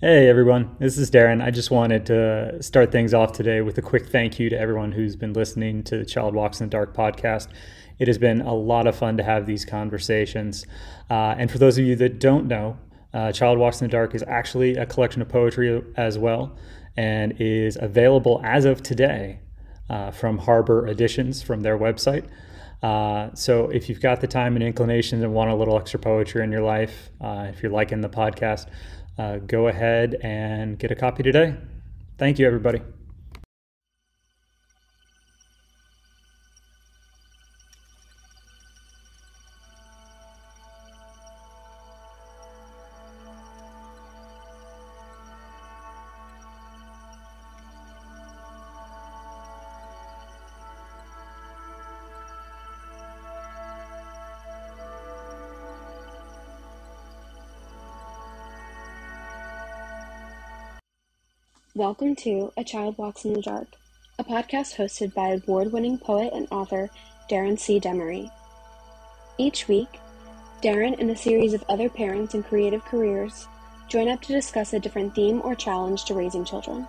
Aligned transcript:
Hey 0.00 0.28
everyone, 0.28 0.76
this 0.78 0.96
is 0.96 1.10
Darren. 1.10 1.42
I 1.42 1.50
just 1.50 1.72
wanted 1.72 2.06
to 2.06 2.62
start 2.62 2.92
things 2.92 3.12
off 3.12 3.32
today 3.32 3.62
with 3.62 3.78
a 3.78 3.82
quick 3.82 4.06
thank 4.06 4.38
you 4.38 4.48
to 4.48 4.56
everyone 4.56 4.92
who's 4.92 5.16
been 5.16 5.32
listening 5.32 5.82
to 5.82 5.98
the 5.98 6.04
Child 6.04 6.36
Walks 6.36 6.60
in 6.60 6.68
the 6.68 6.70
Dark 6.70 6.94
podcast. 6.94 7.48
It 7.98 8.06
has 8.06 8.16
been 8.16 8.40
a 8.40 8.54
lot 8.54 8.86
of 8.86 8.94
fun 8.94 9.16
to 9.16 9.24
have 9.24 9.44
these 9.44 9.64
conversations. 9.64 10.64
Uh, 11.10 11.34
and 11.36 11.50
for 11.50 11.58
those 11.58 11.78
of 11.78 11.84
you 11.84 11.96
that 11.96 12.20
don't 12.20 12.46
know, 12.46 12.78
uh, 13.12 13.32
Child 13.32 13.58
Walks 13.58 13.80
in 13.80 13.88
the 13.88 13.90
Dark 13.90 14.14
is 14.14 14.22
actually 14.28 14.76
a 14.76 14.86
collection 14.86 15.20
of 15.20 15.28
poetry 15.28 15.82
as 15.96 16.16
well 16.16 16.56
and 16.96 17.34
is 17.40 17.76
available 17.80 18.40
as 18.44 18.66
of 18.66 18.84
today 18.84 19.40
uh, 19.90 20.12
from 20.12 20.38
Harbor 20.38 20.86
Editions 20.86 21.42
from 21.42 21.62
their 21.62 21.76
website. 21.76 22.28
Uh, 22.82 23.34
so 23.34 23.68
if 23.70 23.88
you've 23.88 24.00
got 24.00 24.20
the 24.20 24.26
time 24.26 24.54
and 24.54 24.62
inclination 24.62 25.22
and 25.24 25.34
want 25.34 25.50
a 25.50 25.54
little 25.54 25.76
extra 25.76 25.98
poetry 25.98 26.44
in 26.44 26.52
your 26.52 26.62
life, 26.62 27.10
uh, 27.20 27.46
if 27.48 27.62
you're 27.62 27.72
liking 27.72 28.00
the 28.00 28.08
podcast, 28.08 28.66
uh, 29.18 29.38
go 29.38 29.68
ahead 29.68 30.16
and 30.22 30.78
get 30.78 30.90
a 30.90 30.94
copy 30.94 31.22
today. 31.22 31.54
Thank 32.18 32.38
you, 32.38 32.46
everybody. 32.46 32.80
Welcome 61.88 62.16
to 62.16 62.52
A 62.58 62.64
Child 62.64 62.98
Walks 62.98 63.24
in 63.24 63.32
the 63.32 63.40
Dark, 63.40 63.68
a 64.18 64.22
podcast 64.22 64.76
hosted 64.76 65.14
by 65.14 65.28
award 65.28 65.72
winning 65.72 65.96
poet 65.96 66.34
and 66.34 66.46
author 66.50 66.90
Darren 67.30 67.58
C. 67.58 67.80
Demaree. 67.80 68.30
Each 69.38 69.66
week, 69.68 69.88
Darren 70.62 71.00
and 71.00 71.10
a 71.10 71.16
series 71.16 71.54
of 71.54 71.64
other 71.66 71.88
parents 71.88 72.34
in 72.34 72.42
creative 72.42 72.84
careers 72.84 73.48
join 73.88 74.06
up 74.06 74.20
to 74.20 74.34
discuss 74.34 74.74
a 74.74 74.78
different 74.78 75.14
theme 75.14 75.40
or 75.42 75.54
challenge 75.54 76.04
to 76.04 76.14
raising 76.14 76.44
children. 76.44 76.86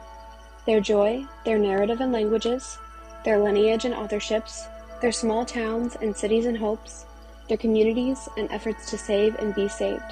Their 0.66 0.82
joy, 0.82 1.26
their 1.46 1.58
narrative 1.58 2.02
and 2.02 2.12
languages, 2.12 2.78
their 3.24 3.40
lineage 3.40 3.86
and 3.86 3.96
authorships, 3.96 4.68
their 5.00 5.14
small 5.14 5.46
towns 5.46 5.96
and 6.02 6.14
cities 6.14 6.46
and 6.46 6.58
hopes, 6.58 7.06
their 7.48 7.56
communities 7.56 8.28
and 8.36 8.52
efforts 8.52 8.90
to 8.92 8.98
save 8.98 9.36
and 9.36 9.56
be 9.56 9.70
saved. 9.70 10.12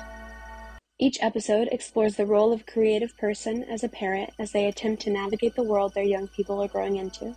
Each 1.00 1.20
episode 1.22 1.67
explores 1.72 2.16
the 2.16 2.26
role 2.26 2.52
of 2.52 2.66
creative 2.66 3.16
person 3.17 3.64
as 3.66 3.84
a 3.84 3.90
parent 3.90 4.31
as 4.40 4.52
they 4.52 4.66
attempt 4.66 5.04
to 5.04 5.12
navigate 5.12 5.54
the 5.54 5.62
world 5.62 5.94
their 5.94 6.04
young 6.04 6.28
people 6.28 6.59
are 6.64 6.67
growing 6.67 6.95
into. 6.95 7.36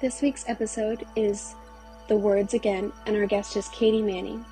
This 0.00 0.22
week's 0.22 0.48
episode 0.48 1.04
is 1.14 1.54
The 2.08 2.16
Words 2.16 2.54
Again, 2.54 2.90
and 3.04 3.14
our 3.14 3.26
guest 3.26 3.54
is 3.54 3.68
Katie 3.68 4.00
Manning. 4.00 4.46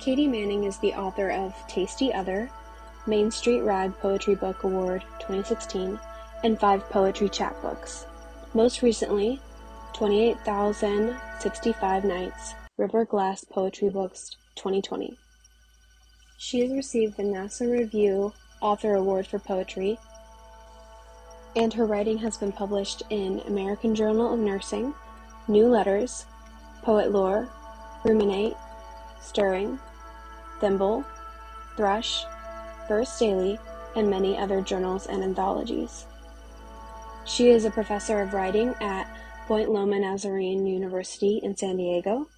Katie 0.00 0.26
Manning 0.26 0.64
is 0.64 0.76
the 0.78 0.92
author 0.94 1.30
of 1.30 1.54
Tasty 1.68 2.12
Other, 2.12 2.50
Main 3.06 3.30
Street 3.30 3.60
Rag 3.60 3.96
Poetry 3.98 4.34
Book 4.34 4.64
Award 4.64 5.04
2016, 5.20 6.00
and 6.42 6.58
five 6.58 6.82
poetry 6.90 7.28
chapbooks. 7.28 8.06
Most 8.54 8.82
recently, 8.82 9.40
28,065 9.94 12.04
Nights, 12.04 12.54
River 12.76 13.04
Glass 13.04 13.44
Poetry 13.44 13.88
Books 13.88 14.32
2020. 14.56 15.16
She 16.38 16.60
has 16.60 16.70
received 16.70 17.16
the 17.16 17.22
Nassau 17.22 17.64
Review 17.64 18.32
Author 18.60 18.94
Award 18.94 19.26
for 19.26 19.38
Poetry, 19.38 19.98
and 21.54 21.72
her 21.72 21.86
writing 21.86 22.18
has 22.18 22.36
been 22.36 22.52
published 22.52 23.02
in 23.08 23.40
American 23.46 23.94
Journal 23.94 24.34
of 24.34 24.40
Nursing, 24.40 24.94
New 25.48 25.66
Letters, 25.66 26.26
Poet 26.82 27.10
Lore, 27.10 27.48
Ruminate, 28.04 28.54
Stirring, 29.22 29.78
Thimble, 30.60 31.04
Thrush, 31.76 32.24
Verse 32.86 33.18
Daily, 33.18 33.58
and 33.94 34.10
many 34.10 34.36
other 34.36 34.60
journals 34.60 35.06
and 35.06 35.24
anthologies. 35.24 36.04
She 37.24 37.48
is 37.48 37.64
a 37.64 37.70
professor 37.70 38.20
of 38.20 38.34
writing 38.34 38.74
at 38.80 39.08
Point 39.46 39.70
Loma 39.70 39.98
Nazarene 39.98 40.66
University 40.66 41.40
in 41.42 41.56
San 41.56 41.78
Diego, 41.78 42.28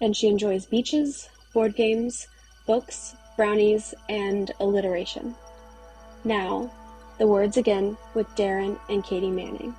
and 0.00 0.16
she 0.16 0.28
enjoys 0.28 0.64
beaches, 0.64 1.28
board 1.52 1.76
games, 1.76 2.26
books, 2.66 3.14
brownies, 3.42 3.92
and 4.08 4.52
alliteration. 4.60 5.34
Now, 6.22 6.72
the 7.18 7.26
words 7.26 7.56
again 7.56 7.98
with 8.14 8.28
Darren 8.36 8.78
and 8.88 9.02
Katie 9.02 9.32
Manning. 9.32 9.74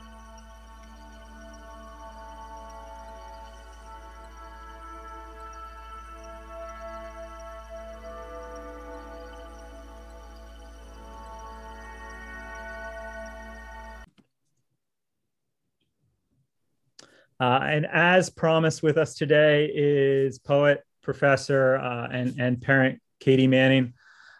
Uh, 17.39 17.59
and 17.63 17.85
as 17.85 18.29
promised 18.29 18.83
with 18.83 18.97
us 18.97 19.15
today 19.15 19.71
is 19.73 20.37
poet, 20.37 20.83
professor, 21.01 21.77
uh, 21.77 22.09
and, 22.11 22.37
and 22.37 22.61
parent 22.61 22.99
Katie 23.23 23.47
Manning. 23.47 23.93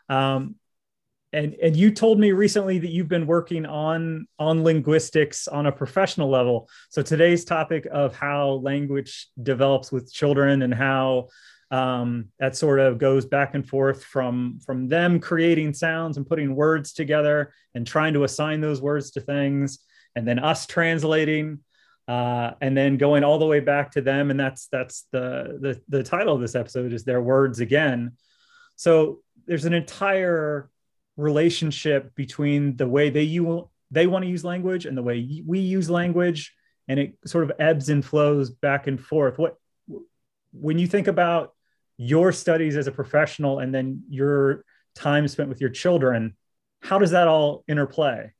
Um, 0.09 0.55
and 1.31 1.55
and 1.55 1.75
you 1.75 1.91
told 1.91 2.19
me 2.19 2.31
recently 2.31 2.77
that 2.77 2.91
you've 2.91 3.07
been 3.07 3.25
working 3.25 3.65
on 3.65 4.27
on 4.37 4.63
linguistics 4.63 5.47
on 5.47 5.65
a 5.65 5.71
professional 5.71 6.29
level. 6.29 6.69
So 6.89 7.01
today's 7.01 7.43
topic 7.43 7.87
of 7.91 8.15
how 8.15 8.61
language 8.61 9.27
develops 9.41 9.91
with 9.91 10.13
children 10.13 10.61
and 10.61 10.73
how 10.73 11.29
um, 11.71 12.27
that 12.39 12.55
sort 12.55 12.79
of 12.79 12.99
goes 12.99 13.25
back 13.25 13.55
and 13.55 13.67
forth 13.67 14.03
from 14.03 14.59
from 14.63 14.87
them 14.87 15.19
creating 15.19 15.73
sounds 15.73 16.17
and 16.17 16.27
putting 16.27 16.55
words 16.55 16.93
together 16.93 17.51
and 17.73 17.87
trying 17.87 18.13
to 18.13 18.25
assign 18.25 18.61
those 18.61 18.79
words 18.79 19.11
to 19.11 19.21
things, 19.21 19.79
and 20.15 20.27
then 20.27 20.39
us 20.39 20.67
translating. 20.67 21.59
Uh, 22.05 22.51
and 22.59 22.75
then 22.75 22.97
going 22.97 23.23
all 23.23 23.39
the 23.39 23.45
way 23.45 23.61
back 23.61 23.89
to 23.91 24.01
them, 24.01 24.29
and 24.29 24.37
that's 24.37 24.67
that's 24.67 25.07
the 25.13 25.57
the 25.61 25.81
the 25.87 26.03
title 26.03 26.35
of 26.35 26.41
this 26.41 26.53
episode 26.53 26.91
is 26.91 27.05
their 27.05 27.21
words 27.21 27.61
again. 27.61 28.11
So 28.75 29.19
there's 29.45 29.65
an 29.65 29.73
entire 29.73 30.69
relationship 31.17 32.15
between 32.15 32.75
the 32.75 32.87
way 32.87 33.09
they 33.09 33.23
you 33.23 33.69
they 33.91 34.07
want 34.07 34.23
to 34.23 34.29
use 34.29 34.43
language 34.43 34.85
and 34.85 34.97
the 34.97 35.03
way 35.03 35.41
we 35.45 35.59
use 35.59 35.89
language, 35.89 36.53
and 36.87 36.99
it 36.99 37.15
sort 37.25 37.43
of 37.43 37.51
ebbs 37.59 37.89
and 37.89 38.03
flows 38.03 38.49
back 38.49 38.87
and 38.87 38.99
forth. 38.99 39.37
What 39.37 39.57
when 40.51 40.79
you 40.79 40.87
think 40.87 41.07
about 41.07 41.53
your 41.97 42.31
studies 42.31 42.75
as 42.75 42.87
a 42.87 42.91
professional 42.91 43.59
and 43.59 43.73
then 43.73 44.03
your 44.09 44.65
time 44.95 45.27
spent 45.27 45.49
with 45.49 45.61
your 45.61 45.69
children, 45.69 46.35
how 46.81 46.97
does 46.97 47.11
that 47.11 47.27
all 47.27 47.63
interplay? 47.67 48.31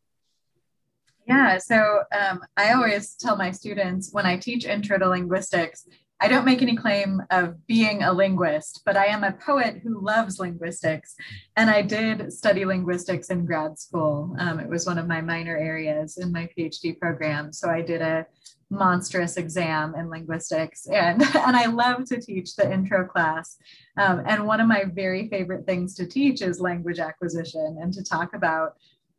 Yeah, 1.27 1.57
so 1.57 2.03
um, 2.17 2.41
I 2.57 2.73
always 2.73 3.15
tell 3.15 3.37
my 3.37 3.51
students 3.51 4.09
when 4.11 4.25
I 4.25 4.37
teach 4.37 4.65
intro 4.65 4.97
to 4.97 5.07
linguistics, 5.07 5.87
I 6.23 6.29
don't 6.29 6.45
make 6.45 6.61
any 6.61 6.77
claim 6.77 7.21
of 7.31 7.67
being 7.67 8.01
a 8.03 8.13
linguist, 8.13 8.83
but 8.85 8.95
I 8.95 9.07
am 9.07 9.25
a 9.25 9.33
poet 9.33 9.81
who 9.83 9.99
loves 9.99 10.39
linguistics. 10.39 11.15
And 11.57 11.69
I 11.69 11.81
did 11.81 12.31
study 12.31 12.63
linguistics 12.63 13.29
in 13.29 13.45
grad 13.45 13.77
school. 13.77 14.33
Um, 14.39 14.57
it 14.57 14.69
was 14.69 14.85
one 14.85 14.97
of 14.97 15.05
my 15.05 15.19
minor 15.19 15.57
areas 15.57 16.15
in 16.15 16.31
my 16.31 16.47
PhD 16.57 16.97
program. 16.97 17.51
So 17.51 17.69
I 17.69 17.81
did 17.81 18.01
a 18.01 18.25
monstrous 18.69 19.35
exam 19.35 19.93
in 19.95 20.09
linguistics 20.09 20.87
and 20.87 21.21
and 21.35 21.55
i 21.55 21.65
love 21.67 22.05
to 22.05 22.19
teach 22.19 22.55
the 22.55 22.73
intro 22.73 23.05
class 23.05 23.57
um, 23.97 24.23
and 24.25 24.47
one 24.47 24.59
of 24.59 24.67
my 24.67 24.83
very 24.85 25.29
favorite 25.29 25.63
things 25.67 25.93
to 25.93 26.07
teach 26.07 26.41
is 26.41 26.59
language 26.59 26.97
acquisition 26.97 27.77
and 27.79 27.93
to 27.93 28.03
talk 28.03 28.33
about 28.33 28.73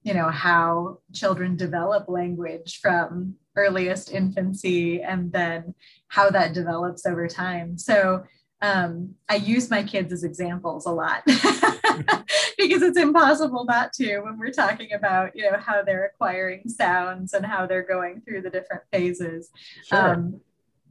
you 0.04 0.14
know 0.14 0.28
how 0.28 0.98
children 1.12 1.56
develop 1.56 2.08
language 2.08 2.78
from 2.80 3.34
earliest 3.56 4.12
infancy 4.12 5.02
and 5.02 5.32
then 5.32 5.74
how 6.08 6.30
that 6.30 6.52
develops 6.52 7.06
over 7.06 7.26
time 7.26 7.76
so 7.76 8.22
um, 8.62 9.14
i 9.28 9.34
use 9.34 9.70
my 9.70 9.82
kids 9.82 10.12
as 10.12 10.22
examples 10.22 10.86
a 10.86 10.90
lot 10.90 11.22
because 11.26 12.82
it's 12.82 12.98
impossible 12.98 13.64
not 13.64 13.92
to 13.92 14.20
when 14.20 14.38
we're 14.38 14.50
talking 14.50 14.92
about 14.92 15.34
you 15.34 15.50
know 15.50 15.58
how 15.58 15.82
they're 15.82 16.06
acquiring 16.06 16.68
sounds 16.68 17.32
and 17.32 17.44
how 17.44 17.66
they're 17.66 17.86
going 17.86 18.20
through 18.20 18.42
the 18.42 18.50
different 18.50 18.82
phases 18.92 19.50
sure. 19.84 20.14
um, 20.14 20.40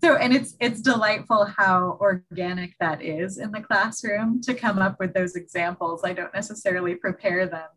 so 0.03 0.17
and 0.17 0.33
it's 0.33 0.55
it's 0.59 0.81
delightful 0.81 1.45
how 1.57 1.97
organic 2.01 2.77
that 2.79 3.01
is 3.01 3.37
in 3.37 3.51
the 3.51 3.61
classroom 3.61 4.41
to 4.41 4.53
come 4.53 4.79
up 4.79 4.99
with 4.99 5.13
those 5.13 5.35
examples. 5.35 6.01
I 6.03 6.11
don't 6.11 6.33
necessarily 6.33 6.95
prepare 6.95 7.47
them 7.47 7.69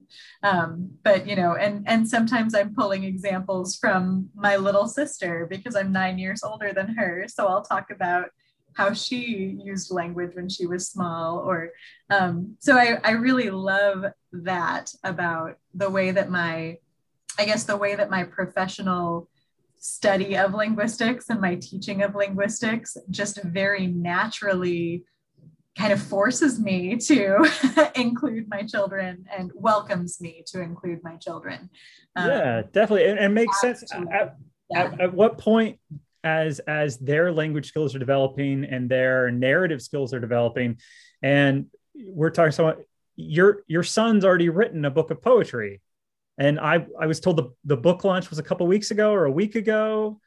um, 0.42 0.90
but 1.04 1.26
you 1.26 1.36
know 1.36 1.54
and 1.54 1.84
and 1.86 2.08
sometimes 2.08 2.54
i'm 2.54 2.74
pulling 2.74 3.04
examples 3.04 3.76
from 3.76 4.28
my 4.34 4.56
little 4.56 4.88
sister 4.88 5.46
because 5.48 5.76
i'm 5.76 5.92
nine 5.92 6.18
years 6.18 6.42
older 6.42 6.72
than 6.72 6.88
her. 6.96 7.26
So 7.28 7.46
i'll 7.46 7.62
talk 7.62 7.90
about 7.90 8.30
how 8.74 8.92
she 8.92 9.56
used 9.64 9.90
language 9.90 10.32
when 10.34 10.48
she 10.48 10.66
was 10.66 10.88
small 10.88 11.38
or 11.38 11.70
um, 12.10 12.56
so 12.58 12.76
I, 12.76 12.98
I 13.04 13.12
really 13.12 13.50
love 13.50 14.04
that 14.32 14.90
about 15.02 15.56
the 15.74 15.88
way 15.88 16.10
that 16.10 16.28
my 16.28 16.78
i 17.38 17.44
guess 17.44 17.64
the 17.64 17.76
way 17.76 17.94
that 17.94 18.10
my 18.10 18.24
professional 18.24 19.28
study 19.78 20.36
of 20.36 20.54
linguistics 20.54 21.30
and 21.30 21.40
my 21.40 21.54
teaching 21.56 22.02
of 22.02 22.14
linguistics 22.14 22.96
just 23.10 23.42
very 23.42 23.86
naturally 23.86 25.04
kind 25.76 25.92
of 25.92 26.02
forces 26.02 26.58
me 26.58 26.96
to 26.96 27.46
include 27.94 28.48
my 28.48 28.62
children 28.62 29.26
and 29.36 29.52
welcomes 29.54 30.20
me 30.20 30.42
to 30.46 30.62
include 30.62 31.02
my 31.02 31.16
children. 31.16 31.68
Um, 32.16 32.30
yeah, 32.30 32.62
definitely. 32.72 33.06
And, 33.06 33.18
and 33.18 33.34
makes 33.34 33.60
sense. 33.60 33.84
At, 33.92 34.36
yeah. 34.70 34.84
at, 34.84 35.00
at, 35.00 35.14
what 35.14 35.36
point 35.36 35.78
as 36.24 36.58
as 36.60 36.98
their 36.98 37.30
language 37.30 37.68
skills 37.68 37.94
are 37.94 37.98
developing 37.98 38.64
and 38.64 38.88
their 38.88 39.30
narrative 39.30 39.80
skills 39.80 40.12
are 40.12 40.18
developing 40.18 40.76
and 41.22 41.66
we're 41.94 42.30
talking 42.30 42.50
so 42.50 42.76
your 43.14 43.62
your 43.68 43.84
son's 43.84 44.24
already 44.24 44.48
written 44.48 44.84
a 44.84 44.90
book 44.90 45.12
of 45.12 45.22
poetry 45.22 45.80
and 46.38 46.60
i 46.60 46.84
i 47.00 47.06
was 47.06 47.20
told 47.20 47.36
the, 47.36 47.50
the 47.64 47.76
book 47.76 48.04
launch 48.04 48.30
was 48.30 48.38
a 48.38 48.42
couple 48.42 48.66
weeks 48.66 48.90
ago 48.90 49.12
or 49.12 49.24
a 49.24 49.30
week 49.30 49.54
ago. 49.54 50.20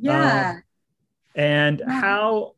Yeah. 0.00 0.54
Um, 0.54 0.62
and 1.34 1.82
yeah. 1.86 2.00
how 2.00 2.54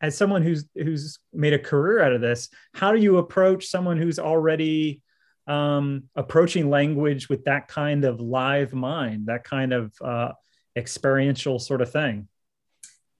as 0.00 0.16
someone 0.16 0.42
who's 0.42 0.64
who's 0.74 1.18
made 1.32 1.52
a 1.52 1.58
career 1.58 2.02
out 2.02 2.12
of 2.12 2.20
this 2.20 2.48
how 2.72 2.92
do 2.92 3.00
you 3.00 3.18
approach 3.18 3.66
someone 3.66 3.96
who's 3.96 4.18
already 4.18 5.02
um, 5.46 6.04
approaching 6.14 6.70
language 6.70 7.28
with 7.28 7.44
that 7.44 7.68
kind 7.68 8.04
of 8.04 8.20
live 8.20 8.72
mind 8.72 9.26
that 9.26 9.44
kind 9.44 9.72
of 9.72 9.92
uh, 10.00 10.32
experiential 10.76 11.58
sort 11.58 11.82
of 11.82 11.90
thing? 11.90 12.28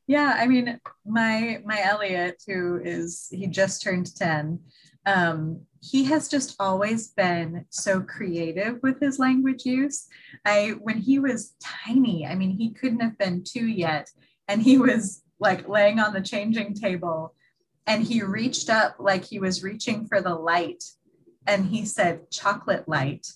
Yeah 0.07 0.35
i 0.37 0.47
mean 0.47 0.81
my 1.07 1.59
my 1.65 1.81
elliot 1.83 2.43
who 2.47 2.81
is 2.83 3.29
he 3.31 3.47
just 3.47 3.83
turned 3.83 4.15
10 4.15 4.59
um, 5.07 5.63
he 5.83 6.05
has 6.05 6.29
just 6.29 6.57
always 6.61 7.09
been 7.09 7.65
so 7.71 8.01
creative 8.01 8.79
with 8.83 9.01
his 9.01 9.19
language 9.19 9.65
use. 9.65 10.07
I 10.45 10.75
when 10.81 10.99
he 10.99 11.19
was 11.19 11.55
tiny 11.63 12.27
i 12.27 12.35
mean 12.35 12.51
he 12.51 12.71
couldn't 12.71 13.01
have 13.01 13.19
been 13.19 13.45
two 13.45 13.67
yet 13.67 14.11
and 14.49 14.63
he 14.63 14.79
was 14.79 15.23
like 15.39 15.69
laying 15.69 15.99
on 15.99 16.13
the 16.13 16.21
changing 16.21 16.75
table 16.75 17.35
and 17.87 18.03
he 18.03 18.23
reached 18.23 18.69
up 18.69 18.97
like 18.99 19.25
he 19.25 19.39
was 19.39 19.63
reaching 19.63 20.07
for 20.07 20.21
the 20.21 20.35
light 20.35 20.85
and 21.47 21.67
he 21.67 21.85
said 21.85 22.31
chocolate 22.31 22.89
light. 22.89 23.27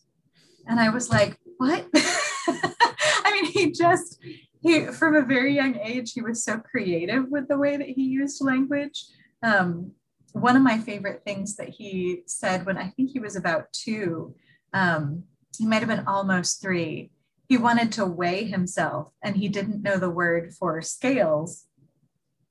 And 0.66 0.78
i 0.78 0.88
was 0.90 1.10
like 1.10 1.38
what? 1.56 1.86
I 1.94 3.30
mean 3.32 3.46
he 3.46 3.70
just 3.70 4.18
he 4.60 4.86
from 4.86 5.14
a 5.14 5.22
very 5.22 5.54
young 5.54 5.76
age 5.76 6.12
he 6.12 6.22
was 6.22 6.44
so 6.44 6.58
creative 6.58 7.28
with 7.28 7.48
the 7.48 7.58
way 7.58 7.76
that 7.76 7.88
he 7.88 8.04
used 8.04 8.44
language. 8.44 9.06
Um, 9.42 9.92
one 10.34 10.56
of 10.56 10.62
my 10.62 10.78
favorite 10.78 11.22
things 11.24 11.56
that 11.56 11.68
he 11.68 12.22
said 12.26 12.66
when 12.66 12.76
i 12.76 12.88
think 12.90 13.10
he 13.10 13.20
was 13.20 13.36
about 13.36 13.72
two 13.72 14.34
um, 14.72 15.22
he 15.56 15.66
might 15.66 15.78
have 15.78 15.88
been 15.88 16.06
almost 16.06 16.60
three 16.60 17.10
he 17.48 17.56
wanted 17.56 17.92
to 17.92 18.04
weigh 18.04 18.44
himself 18.44 19.12
and 19.22 19.36
he 19.36 19.48
didn't 19.48 19.82
know 19.82 19.96
the 19.96 20.10
word 20.10 20.52
for 20.52 20.82
scales 20.82 21.66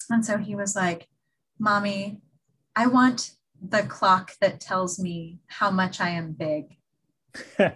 and 0.09 0.25
so 0.25 0.37
he 0.37 0.55
was 0.55 0.75
like, 0.75 1.07
Mommy, 1.59 2.21
I 2.75 2.87
want 2.87 3.31
the 3.61 3.83
clock 3.83 4.33
that 4.41 4.59
tells 4.59 4.99
me 4.99 5.39
how 5.47 5.71
much 5.71 6.01
I 6.01 6.09
am 6.09 6.33
big. 6.33 6.77
I 7.59 7.73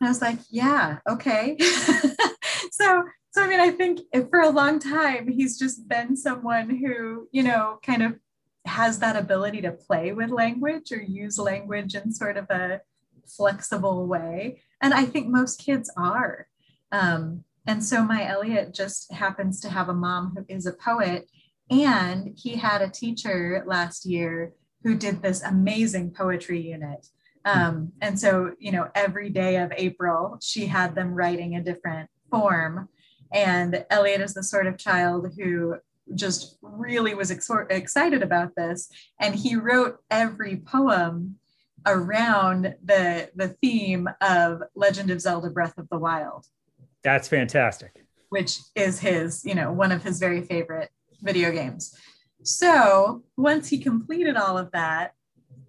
was 0.00 0.22
like, 0.22 0.38
yeah, 0.50 0.98
okay. 1.08 1.56
so, 2.70 3.04
so 3.30 3.42
I 3.42 3.48
mean, 3.48 3.60
I 3.60 3.70
think 3.70 4.00
for 4.30 4.40
a 4.40 4.50
long 4.50 4.78
time, 4.78 5.28
he's 5.28 5.58
just 5.58 5.88
been 5.88 6.16
someone 6.16 6.70
who, 6.70 7.28
you 7.32 7.42
know, 7.42 7.78
kind 7.82 8.02
of 8.02 8.14
has 8.66 8.98
that 8.98 9.16
ability 9.16 9.62
to 9.62 9.72
play 9.72 10.12
with 10.12 10.30
language 10.30 10.92
or 10.92 11.02
use 11.02 11.38
language 11.38 11.94
in 11.94 12.12
sort 12.12 12.36
of 12.36 12.48
a 12.50 12.80
flexible 13.26 14.06
way. 14.06 14.62
And 14.80 14.94
I 14.94 15.04
think 15.04 15.28
most 15.28 15.60
kids 15.60 15.90
are. 15.96 16.46
Um, 16.92 17.44
and 17.66 17.84
so 17.84 18.02
my 18.02 18.26
Elliot 18.26 18.72
just 18.74 19.12
happens 19.12 19.60
to 19.60 19.68
have 19.68 19.88
a 19.88 19.94
mom 19.94 20.34
who 20.34 20.44
is 20.48 20.66
a 20.66 20.72
poet. 20.72 21.28
And 21.70 22.32
he 22.36 22.56
had 22.56 22.80
a 22.80 22.88
teacher 22.88 23.62
last 23.66 24.06
year 24.06 24.54
who 24.82 24.94
did 24.94 25.20
this 25.20 25.42
amazing 25.42 26.12
poetry 26.12 26.60
unit. 26.60 27.06
Um, 27.44 27.92
and 28.00 28.18
so, 28.18 28.54
you 28.58 28.72
know, 28.72 28.88
every 28.94 29.30
day 29.30 29.56
of 29.56 29.72
April, 29.76 30.38
she 30.42 30.66
had 30.66 30.94
them 30.94 31.14
writing 31.14 31.56
a 31.56 31.62
different 31.62 32.10
form. 32.30 32.88
And 33.32 33.84
Elliot 33.90 34.20
is 34.20 34.34
the 34.34 34.42
sort 34.42 34.66
of 34.66 34.78
child 34.78 35.32
who 35.38 35.76
just 36.14 36.58
really 36.62 37.14
was 37.14 37.30
ex- 37.30 37.50
excited 37.70 38.22
about 38.22 38.54
this. 38.56 38.88
And 39.20 39.34
he 39.34 39.56
wrote 39.56 39.98
every 40.10 40.56
poem 40.56 41.36
around 41.86 42.74
the, 42.84 43.30
the 43.34 43.48
theme 43.60 44.08
of 44.20 44.62
Legend 44.74 45.10
of 45.10 45.20
Zelda 45.20 45.50
Breath 45.50 45.78
of 45.78 45.88
the 45.90 45.98
Wild. 45.98 46.46
That's 47.02 47.28
fantastic. 47.28 48.04
Which 48.30 48.58
is 48.74 48.98
his, 49.00 49.44
you 49.44 49.54
know, 49.54 49.72
one 49.72 49.92
of 49.92 50.02
his 50.02 50.18
very 50.18 50.42
favorite 50.42 50.90
video 51.22 51.50
games. 51.50 51.96
So 52.42 53.24
once 53.36 53.68
he 53.68 53.78
completed 53.78 54.36
all 54.36 54.58
of 54.58 54.70
that, 54.72 55.12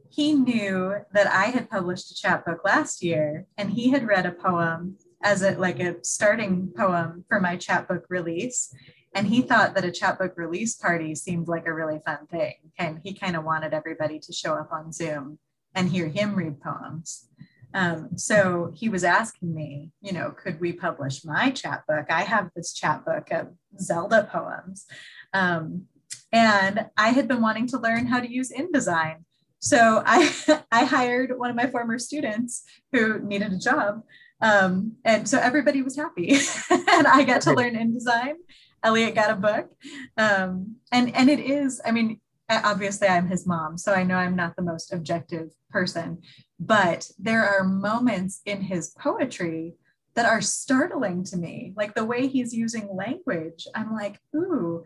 he 0.09 0.33
knew 0.33 0.95
that 1.13 1.27
I 1.27 1.45
had 1.45 1.69
published 1.69 2.11
a 2.11 2.15
chapbook 2.15 2.65
last 2.65 3.03
year 3.03 3.45
and 3.57 3.69
he 3.69 3.89
had 3.89 4.07
read 4.07 4.25
a 4.25 4.31
poem 4.31 4.97
as 5.23 5.41
a 5.41 5.51
like 5.51 5.79
a 5.79 6.03
starting 6.03 6.71
poem 6.75 7.25
for 7.27 7.39
my 7.39 7.57
chapbook 7.57 8.05
release. 8.09 8.73
And 9.15 9.27
he 9.27 9.41
thought 9.41 9.73
that 9.75 9.85
a 9.85 9.91
chapbook 9.91 10.37
release 10.37 10.75
party 10.75 11.15
seemed 11.15 11.47
like 11.47 11.65
a 11.65 11.73
really 11.73 11.99
fun 12.05 12.27
thing. 12.27 12.55
And 12.77 12.99
he 13.03 13.13
kind 13.13 13.35
of 13.35 13.43
wanted 13.43 13.73
everybody 13.73 14.19
to 14.19 14.33
show 14.33 14.53
up 14.53 14.69
on 14.71 14.91
Zoom 14.91 15.39
and 15.73 15.89
hear 15.89 16.07
him 16.07 16.35
read 16.35 16.61
poems. 16.61 17.27
Um, 17.73 18.17
so 18.17 18.71
he 18.75 18.89
was 18.89 19.03
asking 19.03 19.53
me, 19.53 19.91
you 20.01 20.11
know, 20.11 20.31
could 20.31 20.59
we 20.59 20.73
publish 20.73 21.23
my 21.23 21.51
chapbook? 21.51 22.07
I 22.09 22.21
have 22.21 22.49
this 22.55 22.73
chapbook 22.73 23.31
of 23.31 23.49
Zelda 23.79 24.27
poems. 24.31 24.85
Um, 25.33 25.85
and 26.31 26.87
I 26.97 27.09
had 27.09 27.27
been 27.27 27.41
wanting 27.41 27.67
to 27.67 27.79
learn 27.79 28.07
how 28.07 28.19
to 28.19 28.31
use 28.31 28.51
InDesign. 28.51 29.23
So 29.59 30.03
I, 30.05 30.63
I 30.71 30.85
hired 30.85 31.37
one 31.37 31.49
of 31.49 31.55
my 31.55 31.67
former 31.67 31.99
students 31.99 32.63
who 32.91 33.19
needed 33.19 33.53
a 33.53 33.57
job. 33.57 34.03
Um, 34.41 34.93
and 35.03 35.27
so 35.27 35.37
everybody 35.37 35.81
was 35.81 35.95
happy. 35.95 36.29
and 36.69 37.07
I 37.07 37.23
got 37.23 37.41
to 37.41 37.53
learn 37.53 37.75
InDesign. 37.75 38.35
Elliot 38.83 39.15
got 39.15 39.31
a 39.31 39.35
book. 39.35 39.71
Um, 40.17 40.75
and, 40.91 41.15
and 41.15 41.29
it 41.29 41.39
is, 41.39 41.81
I 41.85 41.91
mean, 41.91 42.19
obviously 42.49 43.07
I'm 43.07 43.27
his 43.27 43.45
mom, 43.45 43.77
so 43.77 43.93
I 43.93 44.03
know 44.03 44.15
I'm 44.15 44.35
not 44.35 44.55
the 44.55 44.61
most 44.61 44.93
objective 44.93 45.51
person, 45.69 46.21
but 46.59 47.09
there 47.19 47.45
are 47.45 47.63
moments 47.63 48.41
in 48.45 48.61
his 48.61 48.93
poetry 48.99 49.75
that 50.15 50.25
are 50.25 50.41
startling 50.41 51.23
to 51.25 51.37
me. 51.37 51.73
Like 51.75 51.93
the 51.93 52.05
way 52.05 52.27
he's 52.27 52.53
using 52.53 52.95
language, 52.95 53.67
I'm 53.75 53.93
like, 53.93 54.19
ooh, 54.35 54.83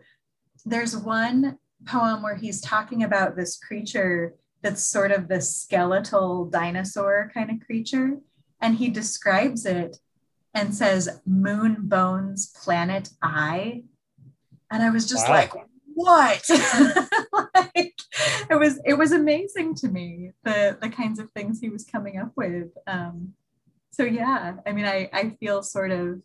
there's 0.64 0.96
one 0.96 1.58
poem 1.86 2.22
where 2.22 2.36
he's 2.36 2.60
talking 2.60 3.02
about 3.02 3.36
this 3.36 3.58
creature 3.58 4.34
that's 4.62 4.86
sort 4.86 5.10
of 5.10 5.28
this 5.28 5.56
skeletal 5.56 6.46
dinosaur 6.46 7.30
kind 7.34 7.50
of 7.50 7.66
creature. 7.66 8.18
And 8.60 8.76
he 8.76 8.88
describes 8.88 9.66
it 9.66 9.98
and 10.54 10.74
says, 10.74 11.20
Moon 11.26 11.76
Bones 11.80 12.54
Planet 12.62 13.10
Eye. 13.22 13.82
And 14.70 14.82
I 14.82 14.90
was 14.90 15.08
just 15.08 15.28
wow. 15.28 15.34
like, 15.34 15.52
what? 15.94 16.48
like, 17.54 17.94
it 18.50 18.58
was 18.58 18.80
it 18.84 18.94
was 18.94 19.12
amazing 19.12 19.74
to 19.76 19.88
me 19.88 20.32
the 20.44 20.76
the 20.80 20.88
kinds 20.88 21.18
of 21.18 21.30
things 21.30 21.60
he 21.60 21.68
was 21.68 21.84
coming 21.84 22.18
up 22.18 22.32
with. 22.36 22.68
Um, 22.86 23.34
so 23.90 24.04
yeah, 24.04 24.54
I 24.66 24.72
mean, 24.72 24.84
I 24.84 25.08
I 25.12 25.36
feel 25.40 25.62
sort 25.62 25.90
of, 25.90 26.20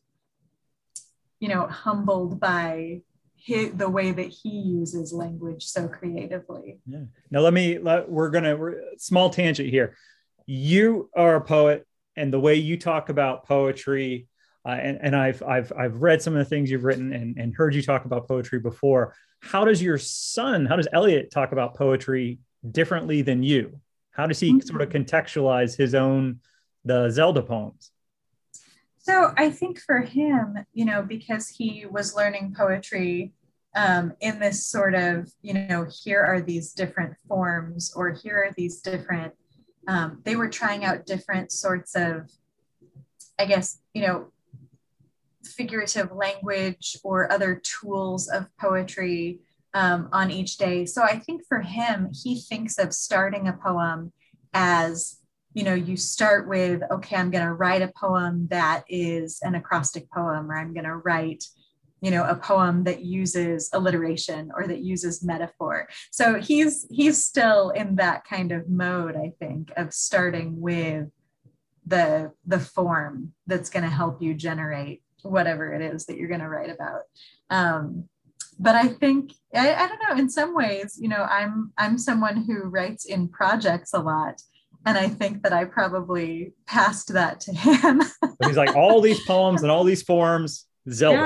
you 1.40 1.50
know, 1.50 1.68
humbled 1.68 2.40
by 2.40 3.02
his, 3.36 3.72
the 3.74 3.90
way 3.90 4.12
that 4.12 4.28
he 4.28 4.50
uses 4.50 5.14
language 5.14 5.66
so 5.66 5.88
creatively. 5.88 6.80
Yeah. 6.86 7.04
Now 7.32 7.40
let 7.40 7.54
me 7.54 7.78
let, 7.80 8.10
we're 8.10 8.30
gonna 8.30 8.56
we're, 8.56 8.82
small 8.98 9.30
tangent 9.30 9.70
here. 9.70 9.96
You 10.46 11.10
are 11.16 11.36
a 11.36 11.42
poet, 11.42 11.88
and 12.20 12.32
the 12.32 12.40
way 12.40 12.56
you 12.56 12.78
talk 12.78 13.10
about 13.10 13.46
poetry. 13.46 14.28
Uh, 14.66 14.72
and, 14.72 15.00
and 15.02 15.16
I've, 15.16 15.42
I've, 15.42 15.72
I've 15.76 15.96
read 16.02 16.22
some 16.22 16.34
of 16.36 16.40
the 16.40 16.46
things 16.46 16.70
you've 16.70 16.84
written 16.84 17.14
and, 17.14 17.38
and 17.38 17.56
heard 17.56 17.74
you 17.74 17.82
talk 17.82 18.04
about 18.06 18.28
poetry 18.28 18.60
before 18.60 19.16
how 19.42 19.66
does 19.66 19.82
your 19.82 19.98
son, 19.98 20.66
how 20.66 20.76
does 20.76 20.88
Elliot 20.92 21.32
talk 21.32 21.52
about 21.52 21.76
poetry 21.76 22.40
differently 22.70 23.22
than 23.22 23.42
you? 23.42 23.80
How 24.12 24.28
does 24.28 24.40
he 24.40 24.52
mm-hmm. 24.52 24.68
sort 24.68 24.82
of 24.82 24.90
contextualize 24.90 25.78
his 25.78 25.96
own 25.96 26.40
the 26.84 27.10
Zelda 27.10 27.42
poems? 27.42 27.92
So 28.98 29.34
I 29.38 29.50
think 29.50 29.80
for 29.80 30.02
him, 30.02 30.58
you 30.74 30.86
know, 30.86 31.02
because 31.02 31.48
he 31.48 31.86
was 31.90 32.16
learning 32.16 32.54
poetry 32.56 33.32
um, 33.76 34.14
in 34.20 34.40
this 34.40 34.66
sort 34.66 34.94
of, 34.94 35.32
you 35.42 35.54
know, 35.54 35.88
here 36.04 36.22
are 36.22 36.42
these 36.42 36.74
different 36.74 37.16
forms, 37.28 37.94
or 37.96 38.12
here 38.12 38.38
are 38.38 38.54
these 38.58 38.82
different, 38.82 39.34
um, 39.88 40.22
they 40.24 40.36
were 40.36 40.50
trying 40.50 40.86
out 40.86 41.06
different 41.06 41.52
sorts 41.52 41.96
of, 41.96 42.30
I 43.38 43.46
guess, 43.46 43.80
you 43.94 44.06
know, 44.06 44.32
figurative 45.44 46.12
language 46.12 46.98
or 47.04 47.32
other 47.32 47.62
tools 47.64 48.28
of 48.28 48.48
poetry 48.60 49.40
um, 49.74 50.10
on 50.12 50.32
each 50.32 50.58
day. 50.58 50.86
So 50.86 51.04
I 51.04 51.18
think 51.20 51.44
for 51.48 51.62
him, 51.62 52.12
he 52.14 52.40
thinks 52.40 52.78
of 52.78 52.94
starting 52.94 53.48
a 53.48 53.54
poem 53.54 54.12
as 54.54 55.20
you 55.54 55.64
know, 55.64 55.74
you 55.74 55.98
start 55.98 56.48
with, 56.48 56.82
okay, 56.92 57.16
I'm 57.16 57.32
going 57.32 57.46
to 57.46 57.54
write 57.54 57.82
a 57.82 57.92
poem 58.00 58.48
that 58.52 58.84
is 58.88 59.40
an 59.42 59.56
acrostic 59.56 60.10
poem, 60.12 60.50
or 60.50 60.58
I'm 60.58 60.74
going 60.74 60.86
to 60.86 60.96
write, 60.96 61.44
you 62.02 62.12
know, 62.12 62.24
a 62.24 62.36
poem 62.36 62.84
that 62.86 63.04
uses 63.04 63.70
alliteration 63.74 64.52
or 64.56 64.68
that 64.68 64.80
uses 64.80 65.24
metaphor. 65.24 65.88
So 66.12 66.36
he's 66.36 66.88
he's 66.90 67.24
still 67.24 67.70
in 67.72 67.96
that 67.96 68.26
kind 68.26 68.52
of 68.52 68.70
mode, 68.70 69.16
I 69.16 69.34
think, 69.40 69.72
of 69.78 69.94
starting 69.94 70.60
with 70.60 71.08
the 71.86 72.32
the 72.46 72.60
form 72.60 73.34
that's 73.48 73.70
going 73.70 73.84
to 73.84 73.90
help 73.90 74.22
you 74.22 74.34
generate 74.34 75.02
whatever 75.24 75.74
it 75.74 75.82
is 75.82 76.06
that 76.06 76.18
you're 76.18 76.30
going 76.30 76.40
to 76.40 76.50
write 76.50 76.70
about. 76.70 77.02
Um, 77.50 78.06
but 78.58 78.76
I 78.76 78.88
think 78.88 79.34
I, 79.54 79.74
I 79.74 79.88
don't 79.88 80.02
know. 80.10 80.22
In 80.22 80.30
some 80.30 80.56
ways, 80.56 80.98
you 81.02 81.10
know, 81.10 81.24
I'm 81.30 81.74
I'm 81.78 81.98
someone 81.98 82.44
who 82.44 82.64
writes 82.64 83.06
in 83.06 83.28
projects 83.28 83.94
a 83.94 84.00
lot 84.00 84.42
and 84.86 84.98
I 84.98 85.08
think 85.08 85.44
that 85.44 85.54
I 85.54 85.66
probably 85.66 86.54
passed 86.66 87.14
that 87.14 87.42
to 87.42 87.54
him. 87.54 88.02
he's 88.46 88.58
like, 88.58 88.76
all 88.76 89.02
these 89.02 89.20
poems 89.26 89.62
and 89.62 89.72
all 89.72 89.84
these 89.84 90.02
forms, 90.02 90.66
Zelda. 90.90 91.18